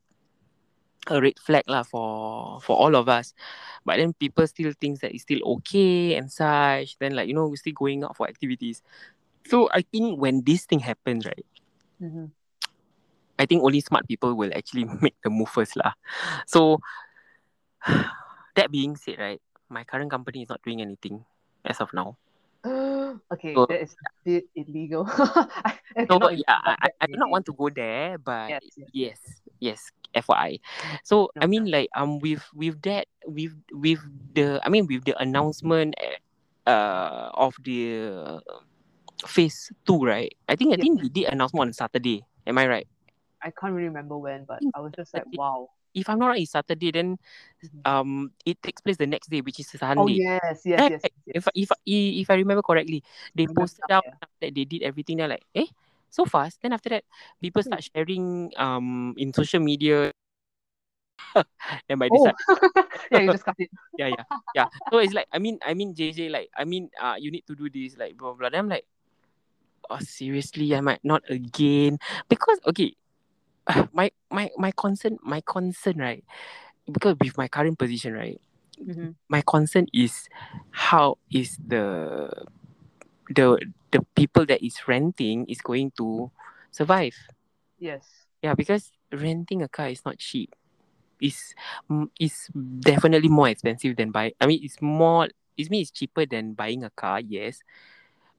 [1.09, 3.33] a red flag lah for for all of us.
[3.85, 6.97] But then people still thinks that it's still okay and such.
[6.99, 8.81] Then like you know we're still going out for activities.
[9.47, 11.45] So I think when this thing happens, right?
[12.01, 12.31] Mhm.
[13.39, 15.93] I think only smart people will actually make the move first lah.
[16.45, 16.79] So
[18.55, 21.25] that being said, right, my current company is not doing anything
[21.65, 22.17] as of now.
[22.65, 25.05] okay, So- that is a bit illegal.
[25.09, 28.61] I, So yeah, I, I, I do not want to go there, but Yes,
[28.93, 29.19] yes,
[29.59, 30.59] yes, yes, FYI.
[31.03, 31.49] So I No.
[31.49, 33.99] mean, like um, with with that, with with
[34.33, 36.17] the, I mean, with the announcement, eh,
[36.69, 38.39] uh, of the
[39.27, 40.31] phase two, right?
[40.47, 40.83] I think I Yes.
[40.83, 42.23] think they did announcement on Saturday.
[42.47, 42.87] Am I right?
[43.41, 45.69] I can't really remember when, but I was just like, wow.
[45.93, 46.91] If I'm not right, it's Saturday.
[46.91, 47.17] Then
[47.85, 50.21] um, it takes place the next day, which is Oh Sunday.
[50.21, 51.35] yes, yes, Right, yes, yes.
[51.35, 53.03] If if if I remember correctly,
[53.35, 54.15] they posted now, out yeah.
[54.41, 55.17] that they did everything.
[55.17, 55.67] They're like, eh,
[56.09, 56.61] so fast.
[56.61, 57.03] Then after that,
[57.41, 57.73] people Hmm.
[57.73, 60.11] start sharing um in social media.
[61.89, 62.25] and by Oh, this,
[63.11, 63.69] yeah, you just cut it.
[63.97, 64.67] yeah, yeah, yeah.
[64.91, 67.55] So it's like, I mean, I mean, JJ, like, I mean, uh, you need to
[67.55, 68.49] do this, like, blah blah.
[68.49, 68.85] Then I'm like,
[69.89, 71.97] oh, seriously, I might not again
[72.29, 72.93] because okay,
[73.93, 76.23] my my my concern, my concern, right?
[76.91, 78.39] Because with my current position, right?
[78.81, 79.13] Mhm.
[79.29, 80.25] my concern is
[80.71, 82.27] how is the
[83.29, 83.59] the
[83.91, 86.31] the people that is renting is going to
[86.71, 87.15] survive
[87.79, 88.25] Yes.
[88.41, 90.53] yeah because renting a car is not cheap
[91.19, 91.53] it's
[91.89, 92.49] mm, it's
[92.81, 96.83] definitely more expensive than buy i mean it's more it means it's cheaper than buying
[96.83, 97.61] a car yes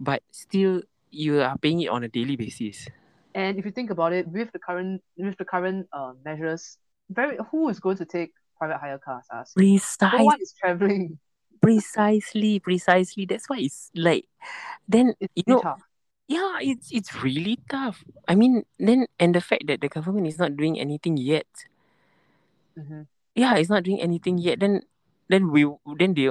[0.00, 2.88] but still you are paying it on a daily basis
[3.34, 6.78] And if you think about it, with the current with the current uh, measures,
[7.10, 9.24] very who is going to take private hire cars?
[9.32, 9.52] Us.
[9.56, 11.18] No one is traveling.
[11.62, 14.26] precisely precisely that's why it's like
[14.88, 15.80] then It's you know tough.
[16.28, 18.00] Yeah, it's it's really tough.
[18.24, 21.50] I mean, then and the fact that the government is not doing anything yet.
[22.76, 23.06] Mhm.
[23.34, 24.60] Yeah, it's not doing anything yet.
[24.60, 24.82] Then
[25.28, 25.68] then we
[25.98, 26.28] then they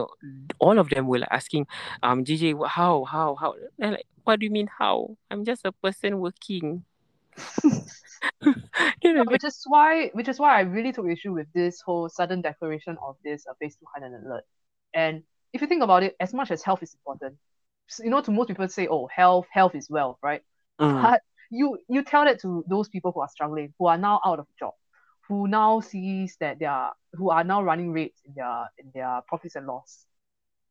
[0.60, 1.68] all of them were like asking,
[2.02, 3.54] um, JJ, how how how?
[3.80, 5.18] And like, what do you mean how?
[5.30, 6.86] I'm just a person working.
[9.04, 11.82] you know, No, which is why which is why I really took issue with this
[11.82, 14.44] whole sudden declaration of this uh, phase two heightened alert.
[14.94, 17.38] And if you think about it, as much as health is important,
[18.00, 20.42] you know, to most people say, oh, health, health is wealth, right?
[20.80, 24.22] Mm, But you you tell that to those people who are struggling, who are now
[24.26, 24.74] out of job,
[25.28, 29.22] who now sees that they are who are now running rates in their in their
[29.28, 30.06] profits and loss.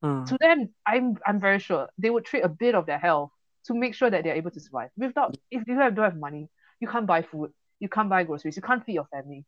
[0.03, 3.33] mm, To them, I'm I'm very sure they would trade a bit of their health
[3.67, 4.91] to make sure that they're able to survive.
[4.97, 6.49] Without if you have, don't have money,
[6.81, 9.45] you can't buy food, you can't buy groceries, you can't feed your family.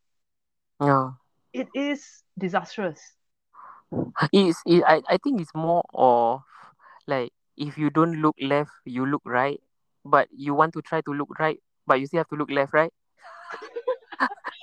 [0.80, 1.10] yeah.
[1.52, 3.00] It is disastrous.
[4.32, 6.40] It's it, I I think it's more of
[7.06, 9.60] like if you don't look left, you look right,
[10.04, 12.72] but you want to try to look right, but you still have to look left,
[12.72, 12.92] right?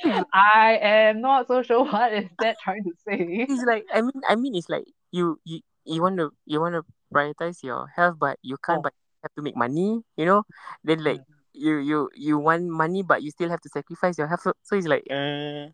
[0.34, 3.46] I am not so sure what is that trying to say.
[3.48, 6.76] It's like I mean I mean it's like you you you want to you want
[6.76, 6.84] to
[7.14, 8.80] prioritize your health, but you can't.
[8.80, 8.82] Oh.
[8.84, 10.44] But have to make money, you know.
[10.84, 11.26] Then like Mm.
[11.54, 14.42] you you you want money, but you still have to sacrifice your health.
[14.42, 15.72] So, so it's like uh,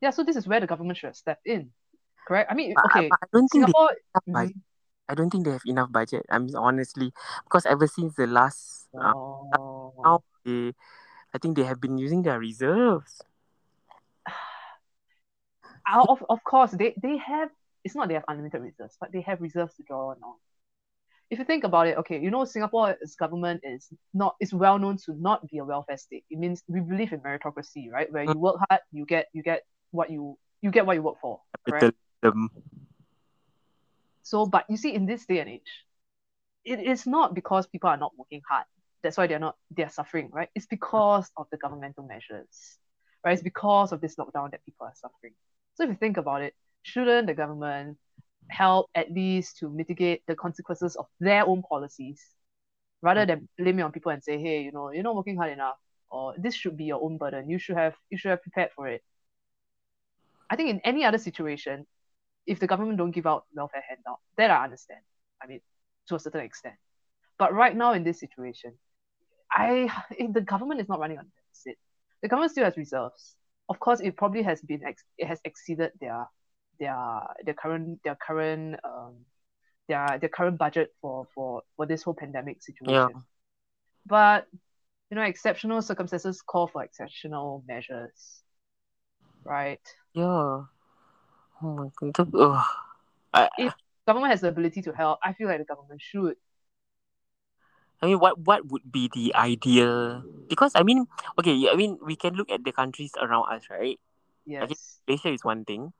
[0.00, 1.70] Yeah, so this is where the government should step in.
[2.26, 2.50] Correct?
[2.50, 3.90] I mean, but, okay, but I don't think they Singapore.
[4.14, 4.56] have enough budget.
[4.56, 4.62] Mhm.
[5.08, 6.24] I don't think they have enough budget.
[6.30, 7.12] I mean honestly,
[7.44, 9.92] because ever since the last uh, Oh.
[10.04, 10.72] now they,
[11.34, 13.22] I think they have been using their reserves.
[15.86, 17.50] Out of of course they they have
[17.84, 20.16] it's not they have unlimited reserves, but they have reserves to draw on.
[21.32, 24.98] If you think about it, okay, you know Singapore's government is not is well known
[25.06, 26.24] to not be a welfare state.
[26.28, 28.12] It means we believe in meritocracy, right?
[28.12, 31.16] Where you work hard, you get you get what you you get what you work
[31.22, 31.40] for.
[31.64, 32.50] Capitalism.
[34.22, 35.72] So, but you see, in this day and age,
[36.66, 38.66] it is not because people are not working hard.
[39.02, 40.50] That's why they're not they're suffering, right?
[40.54, 42.76] It's because of the governmental measures,
[43.24, 43.32] right?
[43.32, 45.32] It's because of this lockdown that people are suffering.
[45.76, 47.96] So if you think about it, shouldn't the government
[48.52, 52.22] help at least to mitigate the consequences of their own policies,
[53.00, 55.52] rather than blame it on people and say, hey, you know, you're not working hard
[55.52, 55.76] enough,
[56.10, 57.50] or this should be your own burden.
[57.50, 59.02] You should have you should have prepared for it.
[60.50, 61.86] I think in any other situation,
[62.46, 65.00] if the government don't give out welfare handout, that I understand.
[65.42, 65.60] I mean,
[66.08, 66.76] to a certain extent.
[67.38, 68.74] But right now in this situation,
[69.50, 69.90] I
[70.34, 71.78] the government is not running on deficit.
[72.22, 73.34] The government still has reserves.
[73.68, 76.26] Of course, it probably has been ex- it has exceeded their
[76.82, 76.98] their
[77.46, 79.22] their current their current um
[79.86, 83.14] their their current budget for for for this whole pandemic situation.
[83.14, 83.22] Yeah.
[84.04, 84.50] But
[85.10, 88.42] you know, exceptional circumstances call for exceptional measures,
[89.46, 89.84] right?
[90.10, 90.66] Yeah.
[91.62, 92.18] Oh my god.
[92.18, 92.66] Ugh.
[93.32, 93.72] I, If
[94.04, 96.34] government has the ability to help, I feel like the government should.
[98.02, 100.26] I mean, what what would be the ideal?
[100.50, 101.06] Because I mean,
[101.38, 104.00] okay, I mean, we can look at the countries around us, right?
[104.42, 104.98] Yes.
[105.06, 105.94] Malaysia is one thing,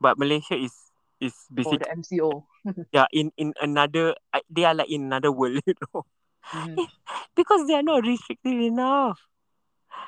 [0.00, 0.74] but Malaysia is
[1.20, 1.34] is
[1.64, 2.46] Oh, basically the MCO.
[2.92, 4.14] yeah in in another
[4.50, 6.04] they are like in another world, you know,
[6.52, 6.86] Mhm.
[7.34, 9.20] because they are not restrictive enough.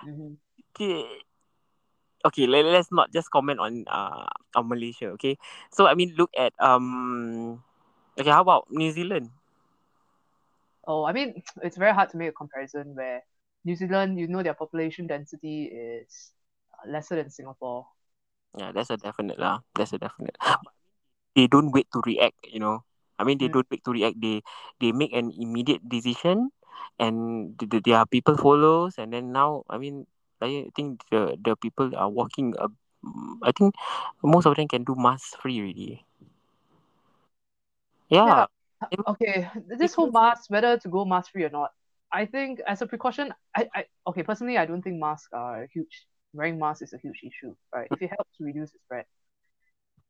[0.02, 0.34] hmm
[0.74, 1.22] Okay,
[2.24, 4.26] okay let, let's not just comment on uh
[4.56, 5.36] on Malaysia, okay?
[5.72, 7.62] So I mean look at um
[8.18, 9.30] okay, how about New Zealand?
[10.86, 13.22] Oh, I mean, it's very hard to make a comparison where
[13.64, 16.32] New Zealand, you know, their population density is
[16.74, 17.86] uh, lesser than Singapore.
[18.58, 19.60] Yeah, that's a definite lah.
[19.74, 20.36] That's a definite.
[21.36, 22.84] They don't wait to react, you know.
[23.18, 23.52] I mean, they Mm.
[23.52, 24.20] don't wait to react.
[24.20, 24.42] They
[24.80, 26.50] they make an immediate decision,
[26.98, 28.98] and the, the, their people follows.
[28.98, 30.06] And then now, I mean,
[30.40, 32.54] I think the the people are walking.
[32.58, 32.72] Uh,
[33.42, 33.74] I think
[34.22, 36.04] most of them can do mask free already.
[38.08, 38.46] Yeah.
[38.90, 41.72] It- Okay, this whole mask, whether to go mask free or not,
[42.12, 46.06] I think as a precaution, I, I okay, personally, I don't think masks are huge.
[46.32, 47.88] Wearing masks is a huge issue, right?
[47.92, 49.04] If it helps to reduce the spread,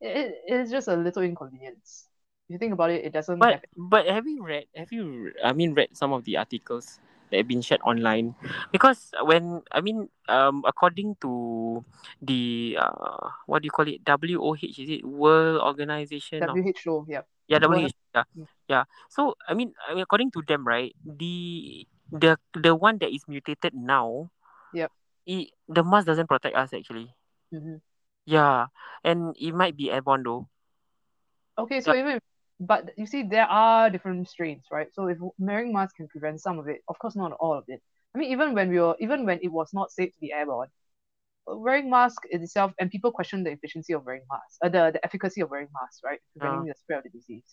[0.00, 2.08] it, it is just a little inconvenience.
[2.48, 4.66] If you think about it, it doesn't But have but have you read?
[4.76, 5.32] Have you?
[5.42, 8.34] I mean, read some of the articles that have been shared online?
[8.70, 11.84] Because when I mean, um, according to
[12.20, 14.04] the uh, what do you call it?
[14.04, 17.06] WOH is it World Organization of WHO.
[17.08, 18.46] Yeah, yeah WHO yeah Mm.
[18.68, 18.84] yeah.
[19.08, 20.92] So I mean, I mean, according to them, right?
[21.04, 24.30] The the the one that is mutated now.
[24.72, 24.92] Yep.
[25.26, 27.14] It, the mask doesn't protect us actually.
[27.52, 27.76] hmm
[28.26, 28.66] Yeah,
[29.04, 30.48] and it might be airborne though.
[31.58, 32.20] Okay, so even
[32.60, 34.88] but you see, there are different strains, right?
[34.94, 37.82] So if wearing masks can prevent some of it, of course not all of it.
[38.14, 40.68] I mean, even when we were, even when it was not safe to be airborne,
[41.46, 45.40] wearing mask itself, and people question the efficiency of wearing masks, uh, the the efficacy
[45.42, 47.44] of wearing masks, right, preventing the spread of the disease.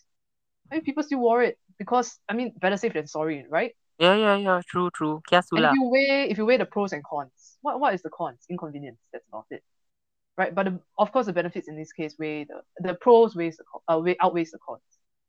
[0.71, 3.73] I mean, people still wore it because I mean, better safe than sorry, right?
[3.99, 4.61] Yeah, yeah, yeah.
[4.65, 5.21] True, true.
[5.29, 5.71] Kiasu And lah.
[5.71, 8.45] if you weigh if you weigh the pros and cons, what what is the cons?
[8.49, 8.99] Inconvenience.
[9.11, 9.63] That's about it,
[10.37, 10.55] right?
[10.55, 13.65] But the, of course, the benefits in this case weigh the the pros weighs the
[13.93, 14.81] uh, weigh, outweighs the cons.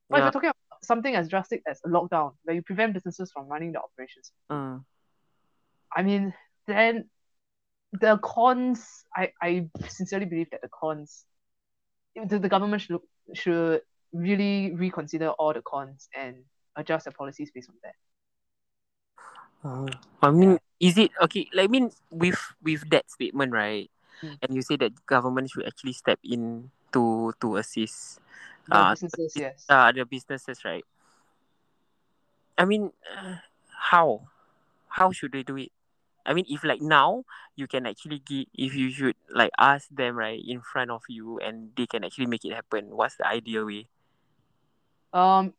[0.08, 3.30] But if you're talking about something as drastic as a lockdown, where you prevent businesses
[3.32, 4.84] from running their operations, Mm.
[5.94, 6.34] I mean,
[6.66, 7.10] then
[7.92, 11.24] the cons, I, I sincerely believe that the cons,
[12.14, 13.04] the, the government should look,
[13.34, 16.36] should really reconsider all the cons and
[16.76, 17.94] adjust their policies based on that.
[19.64, 19.88] Oh,
[20.22, 21.48] I mean, is it okay?
[21.52, 23.90] Like, I mean, with with that statement, right?
[24.22, 24.38] Mm.
[24.42, 28.20] And you say that government should actually step in to to assist
[28.66, 29.66] The Uh, businesses, yes.
[29.68, 30.84] uh, the businesses, right?
[32.58, 33.36] I mean, uh,
[33.90, 34.28] how
[34.88, 35.72] how should they do it?
[36.26, 37.24] I mean, if like now
[37.56, 41.38] you can actually give, if you should like ask them right in front of you,
[41.38, 42.96] and they can actually make it happen.
[42.96, 43.88] What's the ideal way?
[45.12, 45.54] Um,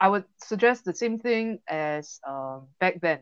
[0.00, 3.20] I would suggest the same thing as um back then.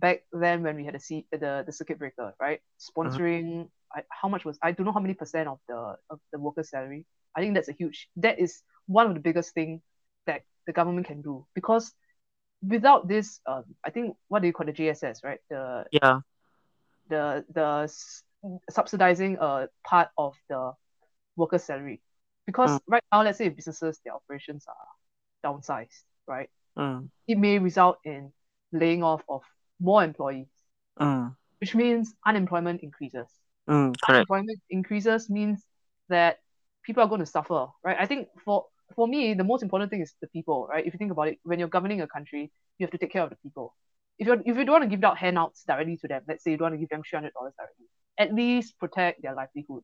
[0.00, 2.60] Back then when we had a C, the the circuit breaker, right?
[2.78, 3.68] Sponsoring.
[3.94, 6.70] I, how much was I don't know how many percent of the of the worker's
[6.70, 7.06] salary.
[7.36, 8.08] I think that's a huge.
[8.16, 9.82] That is one of the biggest thing
[10.26, 11.92] that the government can do because
[12.66, 15.40] without this, um, I think what do you call the JSS, right?
[15.50, 16.20] The Yeah.
[17.08, 18.22] the the s-
[18.70, 20.72] subsidizing a part of the
[21.36, 22.00] worker's salary
[22.46, 22.80] because Mm.
[22.88, 24.88] right now let's say if businesses their operations are
[25.44, 26.48] downsized right?
[26.78, 27.08] Mm.
[27.28, 28.32] it may result in
[28.72, 29.42] laying off of
[29.80, 30.48] more employees
[31.00, 31.34] Mm.
[31.60, 33.26] which means unemployment increases.
[33.68, 33.94] Mm.
[34.08, 35.64] Unemployment increases means
[36.08, 36.38] that
[36.84, 37.96] people are going to suffer right?
[37.98, 40.84] I think for for me the most important thing is the people right?
[40.86, 43.22] If you think about it when you're governing a country you have to take care
[43.22, 43.74] of the people.
[44.18, 46.50] If you if you don't want to give out handouts directly to them let's say
[46.52, 47.86] you don't want to give them $300 directly
[48.18, 49.82] at least protect their livelihood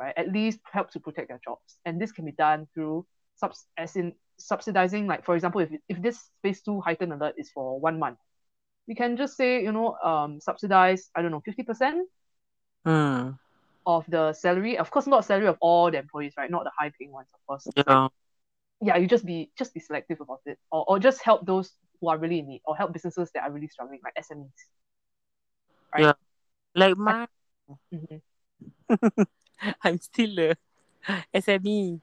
[0.00, 0.14] right?
[0.16, 1.78] At least help to protect their jobs.
[1.84, 6.00] And this can be done through subs as in subsidizing like for example if if
[6.02, 8.18] this phase two heightened alert is for one month
[8.88, 12.06] we can just say you know um subsidize i don't know 50%
[12.86, 13.38] Mm.
[13.84, 14.78] of the salary.
[14.78, 16.50] Of course, not salary of all the employees, right?
[16.50, 17.68] Not the high paying ones, of course.
[17.76, 18.08] Yeah.
[18.80, 22.08] yeah, you just be just be selective about it, or or just help those who
[22.08, 24.48] are really in need, or help businesses that are really struggling, like SMEs.
[25.92, 26.02] Right.
[26.08, 26.12] Yeah.
[26.74, 27.26] Like my,
[27.92, 28.22] Mhm.
[29.84, 30.56] I'm still a
[31.34, 32.00] SME.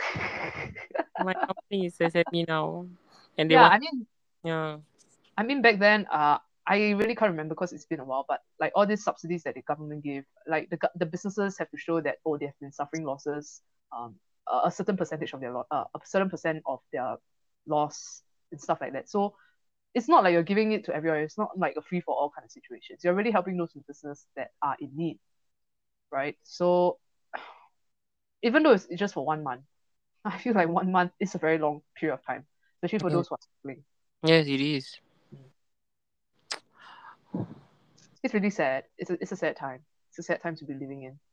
[1.18, 2.86] My company is SME now,
[3.38, 4.06] and they yeah, want I mean,
[4.44, 4.78] yeah.
[5.36, 8.40] I mean back then, uh, I really can't remember because it's been a while, but
[8.60, 12.00] like all these subsidies that the government give, like the the businesses have to show
[12.00, 13.62] that oh they have been suffering losses,
[13.96, 14.16] um,
[14.50, 17.16] a, a certain percentage of their lo- uh, a certain percent of their
[17.66, 18.22] loss
[18.52, 19.08] and stuff like that.
[19.10, 19.34] So
[19.94, 21.20] it's not like you're giving it to everyone.
[21.20, 23.02] It's not like a free for all kind of situations.
[23.04, 25.18] You're really helping those businesses that are in need,
[26.12, 26.36] right?
[26.44, 26.98] So
[28.42, 29.62] even though it's just for one month,
[30.24, 32.44] I feel like one month is a very long period of time,
[32.76, 33.84] especially for those who are struggling.
[34.22, 35.00] Yes, it is.
[38.22, 38.84] It's really sad.
[38.98, 39.80] It's a, it's a sad time.
[40.10, 41.18] It's a sad time to be living in.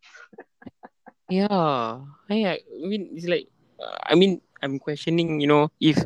[1.30, 3.50] Yeah, I, I mean, it's like,
[3.84, 6.00] uh, I mean, I'm questioning, you know, if,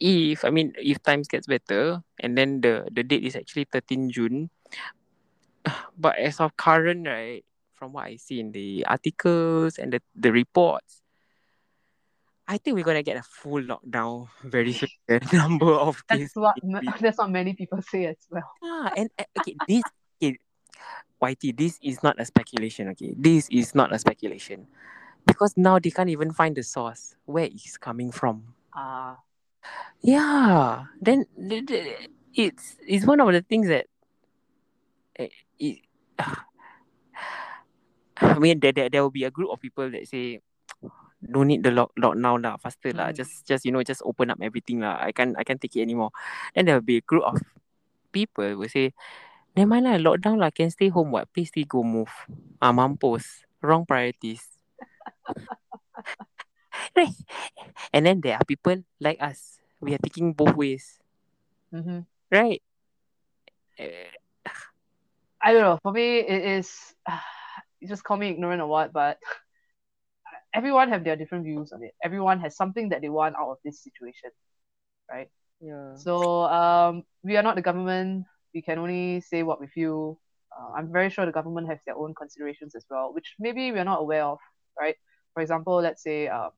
[0.00, 4.10] if I mean, if times gets better, and then the the date is actually 13
[4.10, 4.50] June,
[5.96, 7.46] but as of current, right,
[7.78, 11.03] from what I see in the articles and the, the reports,
[12.46, 14.88] I think we're gonna get a full lockdown very soon.
[15.08, 16.32] The number of cases.
[16.34, 18.50] That's what that's what many people say as well.
[18.62, 19.82] Yeah, and uh, okay, this
[20.20, 20.38] okay,
[21.22, 22.88] YT, this is not a speculation.
[22.92, 24.66] Okay, this is not a speculation,
[25.24, 28.54] because now they can't even find the source where it's coming from.
[28.74, 29.16] Ah,
[30.04, 33.86] Yeah, then th- th- it's it's one of the things that
[35.16, 35.78] eh, it,
[38.20, 40.40] I mean there, there there will be a group of people that say
[41.24, 43.10] don't need the lock lockdown lah faster lah.
[43.10, 43.16] Mm.
[43.16, 45.00] just just you know just open up everything lah.
[45.00, 46.10] I can't I can't take it anymore.
[46.54, 47.40] Then there will be a group of
[48.12, 48.92] people will say
[49.56, 50.52] never mind lah lockdown lah.
[50.52, 51.10] Can stay home.
[51.10, 51.32] What?
[51.32, 52.12] Please still go move.
[52.60, 53.44] Ah mampus.
[53.64, 54.44] Wrong priorities.
[56.94, 57.14] Right.
[57.94, 59.62] And then there are people like us.
[59.78, 60.98] We are taking both ways.
[61.70, 62.02] Hmm
[62.34, 62.62] right.
[65.40, 65.78] I don't know.
[65.82, 66.94] For me, it is.
[67.80, 69.18] you just call me ignorant or what, but
[70.54, 71.92] everyone have their different views on it.
[72.04, 74.30] Everyone has something that they want out of this situation,
[75.10, 75.28] right?
[75.60, 78.26] yeah So um, we are not the government.
[78.54, 80.20] We can only say what we feel.
[80.56, 83.84] Uh, I'm very sure the government has their own considerations as well, which maybe we're
[83.84, 84.38] not aware of,
[84.80, 84.96] right?
[85.34, 86.50] For example, let's say uh,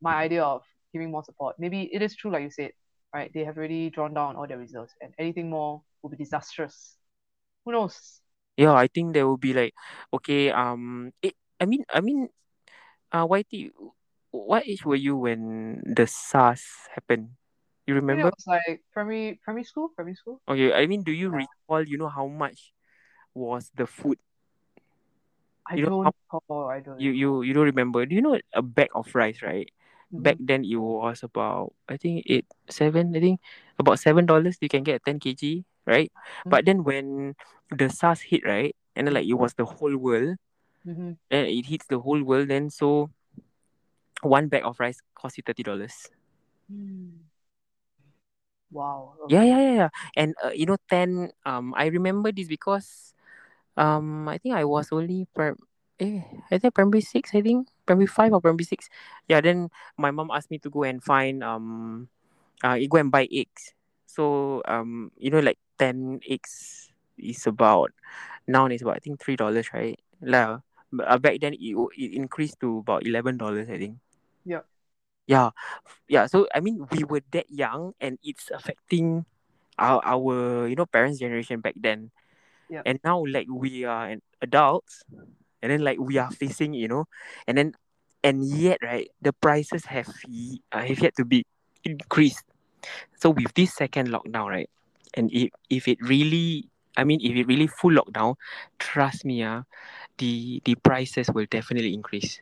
[0.00, 1.56] my idea of giving more support.
[1.58, 2.72] Maybe it is true, like you said,
[3.14, 3.30] right?
[3.34, 6.96] They have already drawn down all their reserves, and anything more will be disastrous.
[7.64, 8.20] Who knows?
[8.56, 9.74] yeah I think there will be like
[10.14, 12.28] okay um it, I mean I mean
[13.12, 13.70] uh YT
[14.30, 16.62] what age were you when the SARS
[16.94, 17.30] happened
[17.86, 20.40] you remember it was like primary primary school, primary school.
[20.48, 21.46] okay I mean do you Yeah.
[21.46, 22.72] recall you know how much
[23.34, 24.18] was the food
[25.68, 26.68] I You don't recall.
[26.68, 26.98] I don't.
[27.00, 29.70] you you you don't remember do you know a bag of rice right
[30.10, 30.22] Mhm.
[30.22, 33.40] back then it was about I think eight seven I think
[33.78, 36.10] about seven dollars you can get 10 kg right
[36.46, 36.50] Mm.
[36.50, 37.34] but then when
[37.70, 40.36] the SARS hit right and then like it was the whole world
[40.86, 41.16] Mhm.
[41.30, 43.10] and it hits the whole world then so
[44.22, 46.08] one bag of rice cost you thirty dollars
[46.72, 47.26] Mm.
[48.70, 49.18] Wow.
[49.28, 49.48] yeah okay.
[49.50, 53.14] yeah yeah yeah and uh, you know ten um I remember this because
[53.76, 55.62] um I think I was only prim-
[56.00, 58.88] eh I think primary six I think primary five or primary six
[59.28, 62.08] yeah then my mom asked me to go and find um
[62.64, 63.74] uh go and buy eggs
[64.06, 67.92] so um you know like 10 eggs is about
[68.46, 70.62] now it's about I think three dollars right but
[70.98, 73.96] uh, back then it, it increased to about eleven dollars I think
[74.44, 74.62] Yeah.
[75.26, 75.50] yeah
[76.08, 79.24] yeah so I mean we were that young and it's affecting
[79.78, 82.10] our our you know parents generation back then
[82.70, 82.86] Yep.
[82.86, 85.02] and now like we are adults
[85.62, 87.04] and then like we are facing you know
[87.46, 87.72] and then
[88.22, 90.08] and yet right the prices have
[90.72, 91.44] uh, have yet to be
[91.84, 92.44] increased
[93.16, 94.70] so with this second lockdown right
[95.14, 98.34] and if, if it really i mean if it really full lockdown
[98.78, 99.62] trust me ah
[100.20, 102.40] the the prices will definitely increase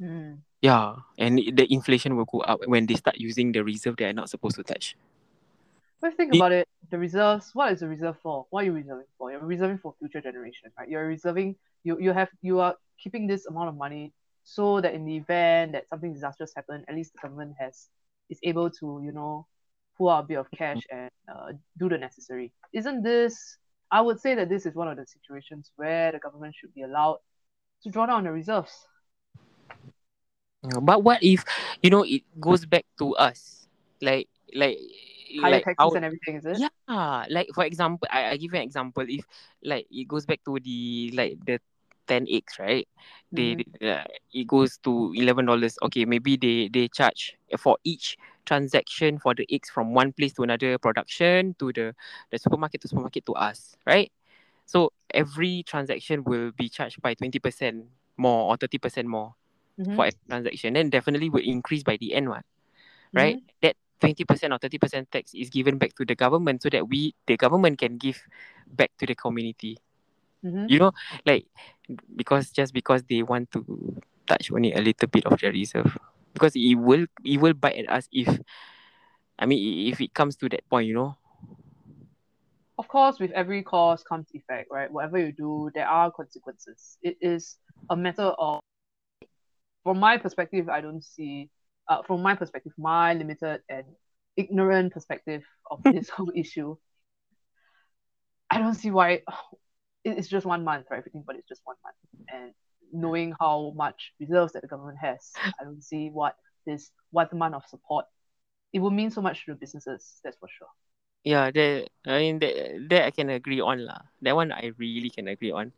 [0.00, 0.38] Mm.
[0.62, 4.12] yeah and the inflation will go up when they start using the reserve they are
[4.14, 4.94] not supposed to touch
[6.00, 6.68] But think about it.
[6.90, 7.50] The reserves.
[7.54, 8.46] What is the reserve for?
[8.50, 9.32] What are you reserving for?
[9.32, 10.88] You're reserving for future generation, right?
[10.88, 11.56] You're reserving.
[11.82, 14.12] You you have you are keeping this amount of money
[14.44, 17.88] so that in the event that something disastrous happen, at least the government has
[18.30, 19.46] is able to you know
[19.98, 22.52] pull out a bit of cash and uh, do the necessary.
[22.72, 23.58] Isn't this?
[23.90, 26.82] I would say that this is one of the situations where the government should be
[26.82, 27.18] allowed
[27.82, 28.86] to draw down the reserves.
[30.82, 31.44] But what if
[31.82, 33.68] you know it goes back to us
[34.02, 34.78] like like
[35.40, 36.62] Higher like taxes and everything, is it?
[36.88, 39.04] Yeah, like for example, I, I give you an example.
[39.08, 39.24] If
[39.62, 41.60] like it goes back to the like the
[42.06, 42.88] ten eggs, right?
[43.32, 43.64] They, Mhm.
[43.80, 45.78] they uh, it goes to eleven dollars.
[45.82, 48.16] Okay, maybe they they charge for each
[48.48, 51.92] transaction for the eggs from one place to another production to the
[52.32, 54.08] the supermarket to supermarket to us, right?
[54.64, 59.36] So every transaction will be charged by twenty percent more or thirty percent more
[59.76, 59.94] Mhm.
[59.94, 60.72] for every transaction.
[60.74, 62.44] Then definitely will increase by the end one
[63.14, 63.18] Mm-hmm.
[63.20, 63.38] right?
[63.64, 66.88] That twenty percent or thirty percent tax is given back to the government so that
[66.88, 68.20] we the government can give
[68.68, 69.78] back to the community.
[70.44, 70.68] Mhm.
[70.68, 70.92] You know,
[71.24, 71.46] like
[72.16, 73.64] because just because they want to
[74.28, 75.96] touch only a little bit of their reserve.
[76.34, 78.28] Because it will it will bite at us if
[79.38, 81.16] I mean if it comes to that point, you know.
[82.78, 84.90] of course, with every cause comes effect, right?
[84.90, 86.96] Whatever you do, there are consequences.
[87.02, 87.56] It is
[87.90, 88.60] a matter of,
[89.82, 91.50] from my perspective, I don't see,
[91.88, 93.84] uh, from my perspective, my limited and
[94.36, 96.76] ignorant perspective of this whole issue,
[98.48, 99.22] I don't see why
[100.04, 101.96] it's just one month for everything, but it's just one month.
[102.32, 102.52] And
[102.92, 106.36] knowing how much reserves that the government has, I don't see what
[106.66, 108.06] this one month of support,
[108.72, 110.68] it will mean so much to the businesses, that's for sure.
[111.24, 112.54] Yeah, that I mean that
[112.88, 114.00] that I can agree on lah.
[114.22, 115.72] That one I really can agree on.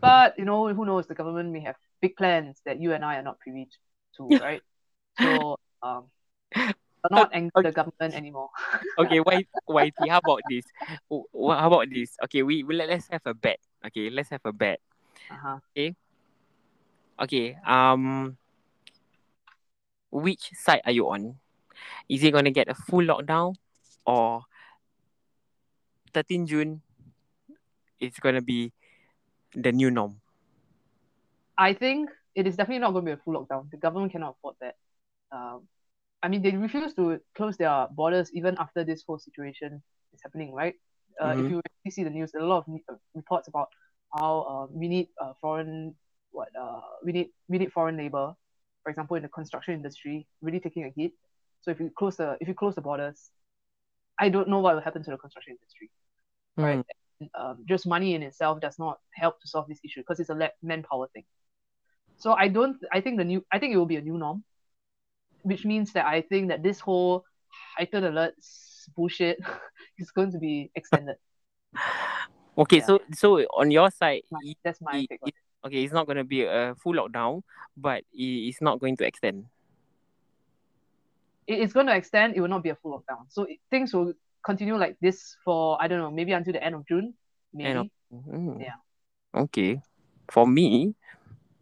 [0.00, 1.06] But you know, who knows?
[1.06, 3.68] The government may have big plans that you and I are not privy
[4.16, 4.62] to, right?
[5.20, 6.08] So um,
[7.10, 8.50] not anger the government anymore.
[8.98, 10.64] okay, why why how about this?
[11.10, 12.16] How about this?
[12.24, 13.58] Okay, we, we let, let's have a bet.
[13.86, 14.80] Okay, let's have a bet.
[15.30, 15.58] Uh-huh.
[15.72, 15.94] Okay.
[17.20, 17.56] Okay.
[17.66, 18.36] Um
[20.10, 21.36] which side are you on?
[22.08, 23.54] Is it gonna get a full lockdown
[24.06, 24.42] or
[26.12, 26.82] 13 June
[28.00, 28.72] it's gonna be
[29.54, 30.20] the new norm?
[31.56, 33.70] I think it is definitely not going to be a full lockdown.
[33.70, 34.76] The government cannot afford that.
[35.30, 35.68] Um,
[36.22, 39.82] I mean, they refuse to close their borders even after this whole situation
[40.14, 40.74] is happening, right?
[41.20, 41.58] Uh, mm-hmm.
[41.58, 43.68] If you see the news, a lot of uh, reports about
[44.14, 45.94] how uh, we need uh, foreign
[46.32, 48.34] what uh, we need we need foreign labor,
[48.82, 51.12] for example, in the construction industry, really taking a hit.
[51.60, 53.30] So if you close the if you close the borders,
[54.18, 55.90] I don't know what will happen to the construction industry,
[56.58, 56.64] mm.
[56.64, 56.84] right?
[57.20, 60.30] And, um, just money in itself does not help to solve this issue because it's
[60.30, 61.24] a manpower thing.
[62.16, 62.76] So I don't.
[62.92, 63.44] I think the new.
[63.52, 64.44] I think it will be a new norm,
[65.42, 67.24] which means that I think that this whole
[67.76, 68.34] heightened alert
[68.96, 69.38] bullshit
[69.98, 71.16] is going to be extended.
[72.58, 72.84] Okay, yeah.
[72.84, 74.22] so so on your side,
[74.62, 75.20] that's my it, take.
[75.24, 75.34] It,
[75.64, 77.42] okay, it's not going to be a full lockdown,
[77.76, 79.46] but it's not going to extend.
[81.46, 82.36] It's going to extend.
[82.36, 83.26] It will not be a full lockdown.
[83.28, 86.86] So things will continue like this for I don't know, maybe until the end of
[86.86, 87.14] June.
[87.52, 87.78] Maybe.
[87.78, 88.78] Of, mm, yeah.
[89.34, 89.82] Okay.
[90.30, 90.94] For me,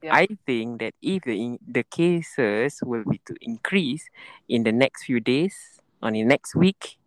[0.03, 0.15] yeah.
[0.15, 4.09] I think that if the the cases will be to increase
[4.49, 6.99] in the next few days or in next week,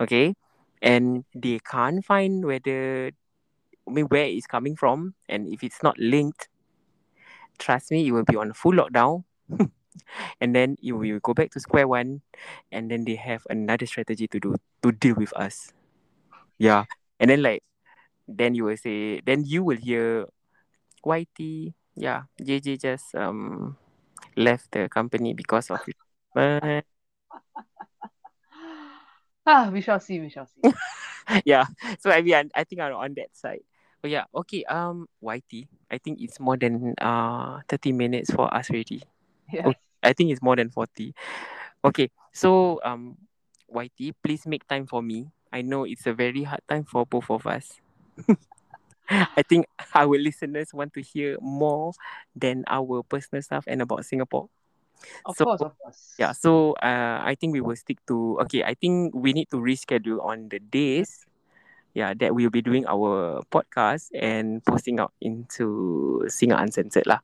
[0.00, 0.34] okay,
[0.82, 3.10] and they can't find whether
[3.86, 6.48] I mean where it's coming from and if it's not linked
[7.58, 9.24] trust me it will be on full lockdown
[10.40, 12.22] and then you will go back to square one
[12.72, 15.72] and then they have another strategy to do to deal with us
[16.58, 16.84] yeah
[17.20, 17.62] and then like
[18.26, 20.26] then you will say then you will hear
[21.04, 23.76] YT yeah JJ just um
[24.36, 25.94] left the company because of it
[29.46, 30.20] ah, we shall see.
[30.20, 30.72] We shall see.
[31.44, 31.66] yeah.
[32.00, 33.62] So I mean, I think I'm on that side.
[34.04, 34.68] But yeah, okay.
[34.68, 35.64] Um, YT.
[35.88, 39.00] I think it's more than uh thirty minutes for us already.
[39.48, 39.72] Yeah.
[39.72, 41.16] Okay, I think it's more than forty.
[41.80, 42.12] Okay.
[42.28, 43.16] So um,
[43.72, 45.32] YT, please make time for me.
[45.48, 47.80] I know it's a very hard time for both of us.
[49.08, 49.64] I think
[49.96, 51.96] our listeners want to hear more
[52.36, 54.52] than our personal stuff and about Singapore.
[55.24, 56.14] Of so, course, of course.
[56.18, 58.64] Yeah, so uh, I think we will stick to okay.
[58.64, 61.23] I think we need to reschedule on the days,
[61.94, 67.22] yeah, that we'll be doing our podcast and posting out into Singer Uncensored lah.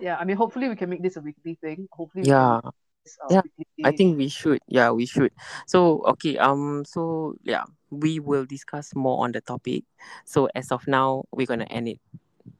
[0.00, 1.88] Yeah, I mean, hopefully we can make this a weekly thing.
[1.92, 2.60] Hopefully, yeah,
[3.04, 3.42] this, uh, yeah.
[3.84, 4.60] I think we should.
[4.66, 5.32] Yeah, we should.
[5.66, 9.84] So okay, um, so yeah, we will discuss more on the topic.
[10.24, 12.00] So as of now, we're gonna end it.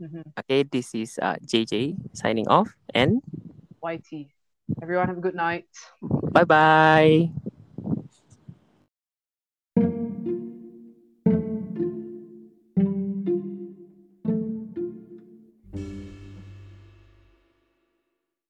[0.03, 0.37] Mm-hmm.
[0.45, 3.23] Okay, this is uh JJ signing off and
[3.81, 4.29] YT.
[4.83, 5.67] Everyone have a good night.
[6.03, 7.31] Bye bye.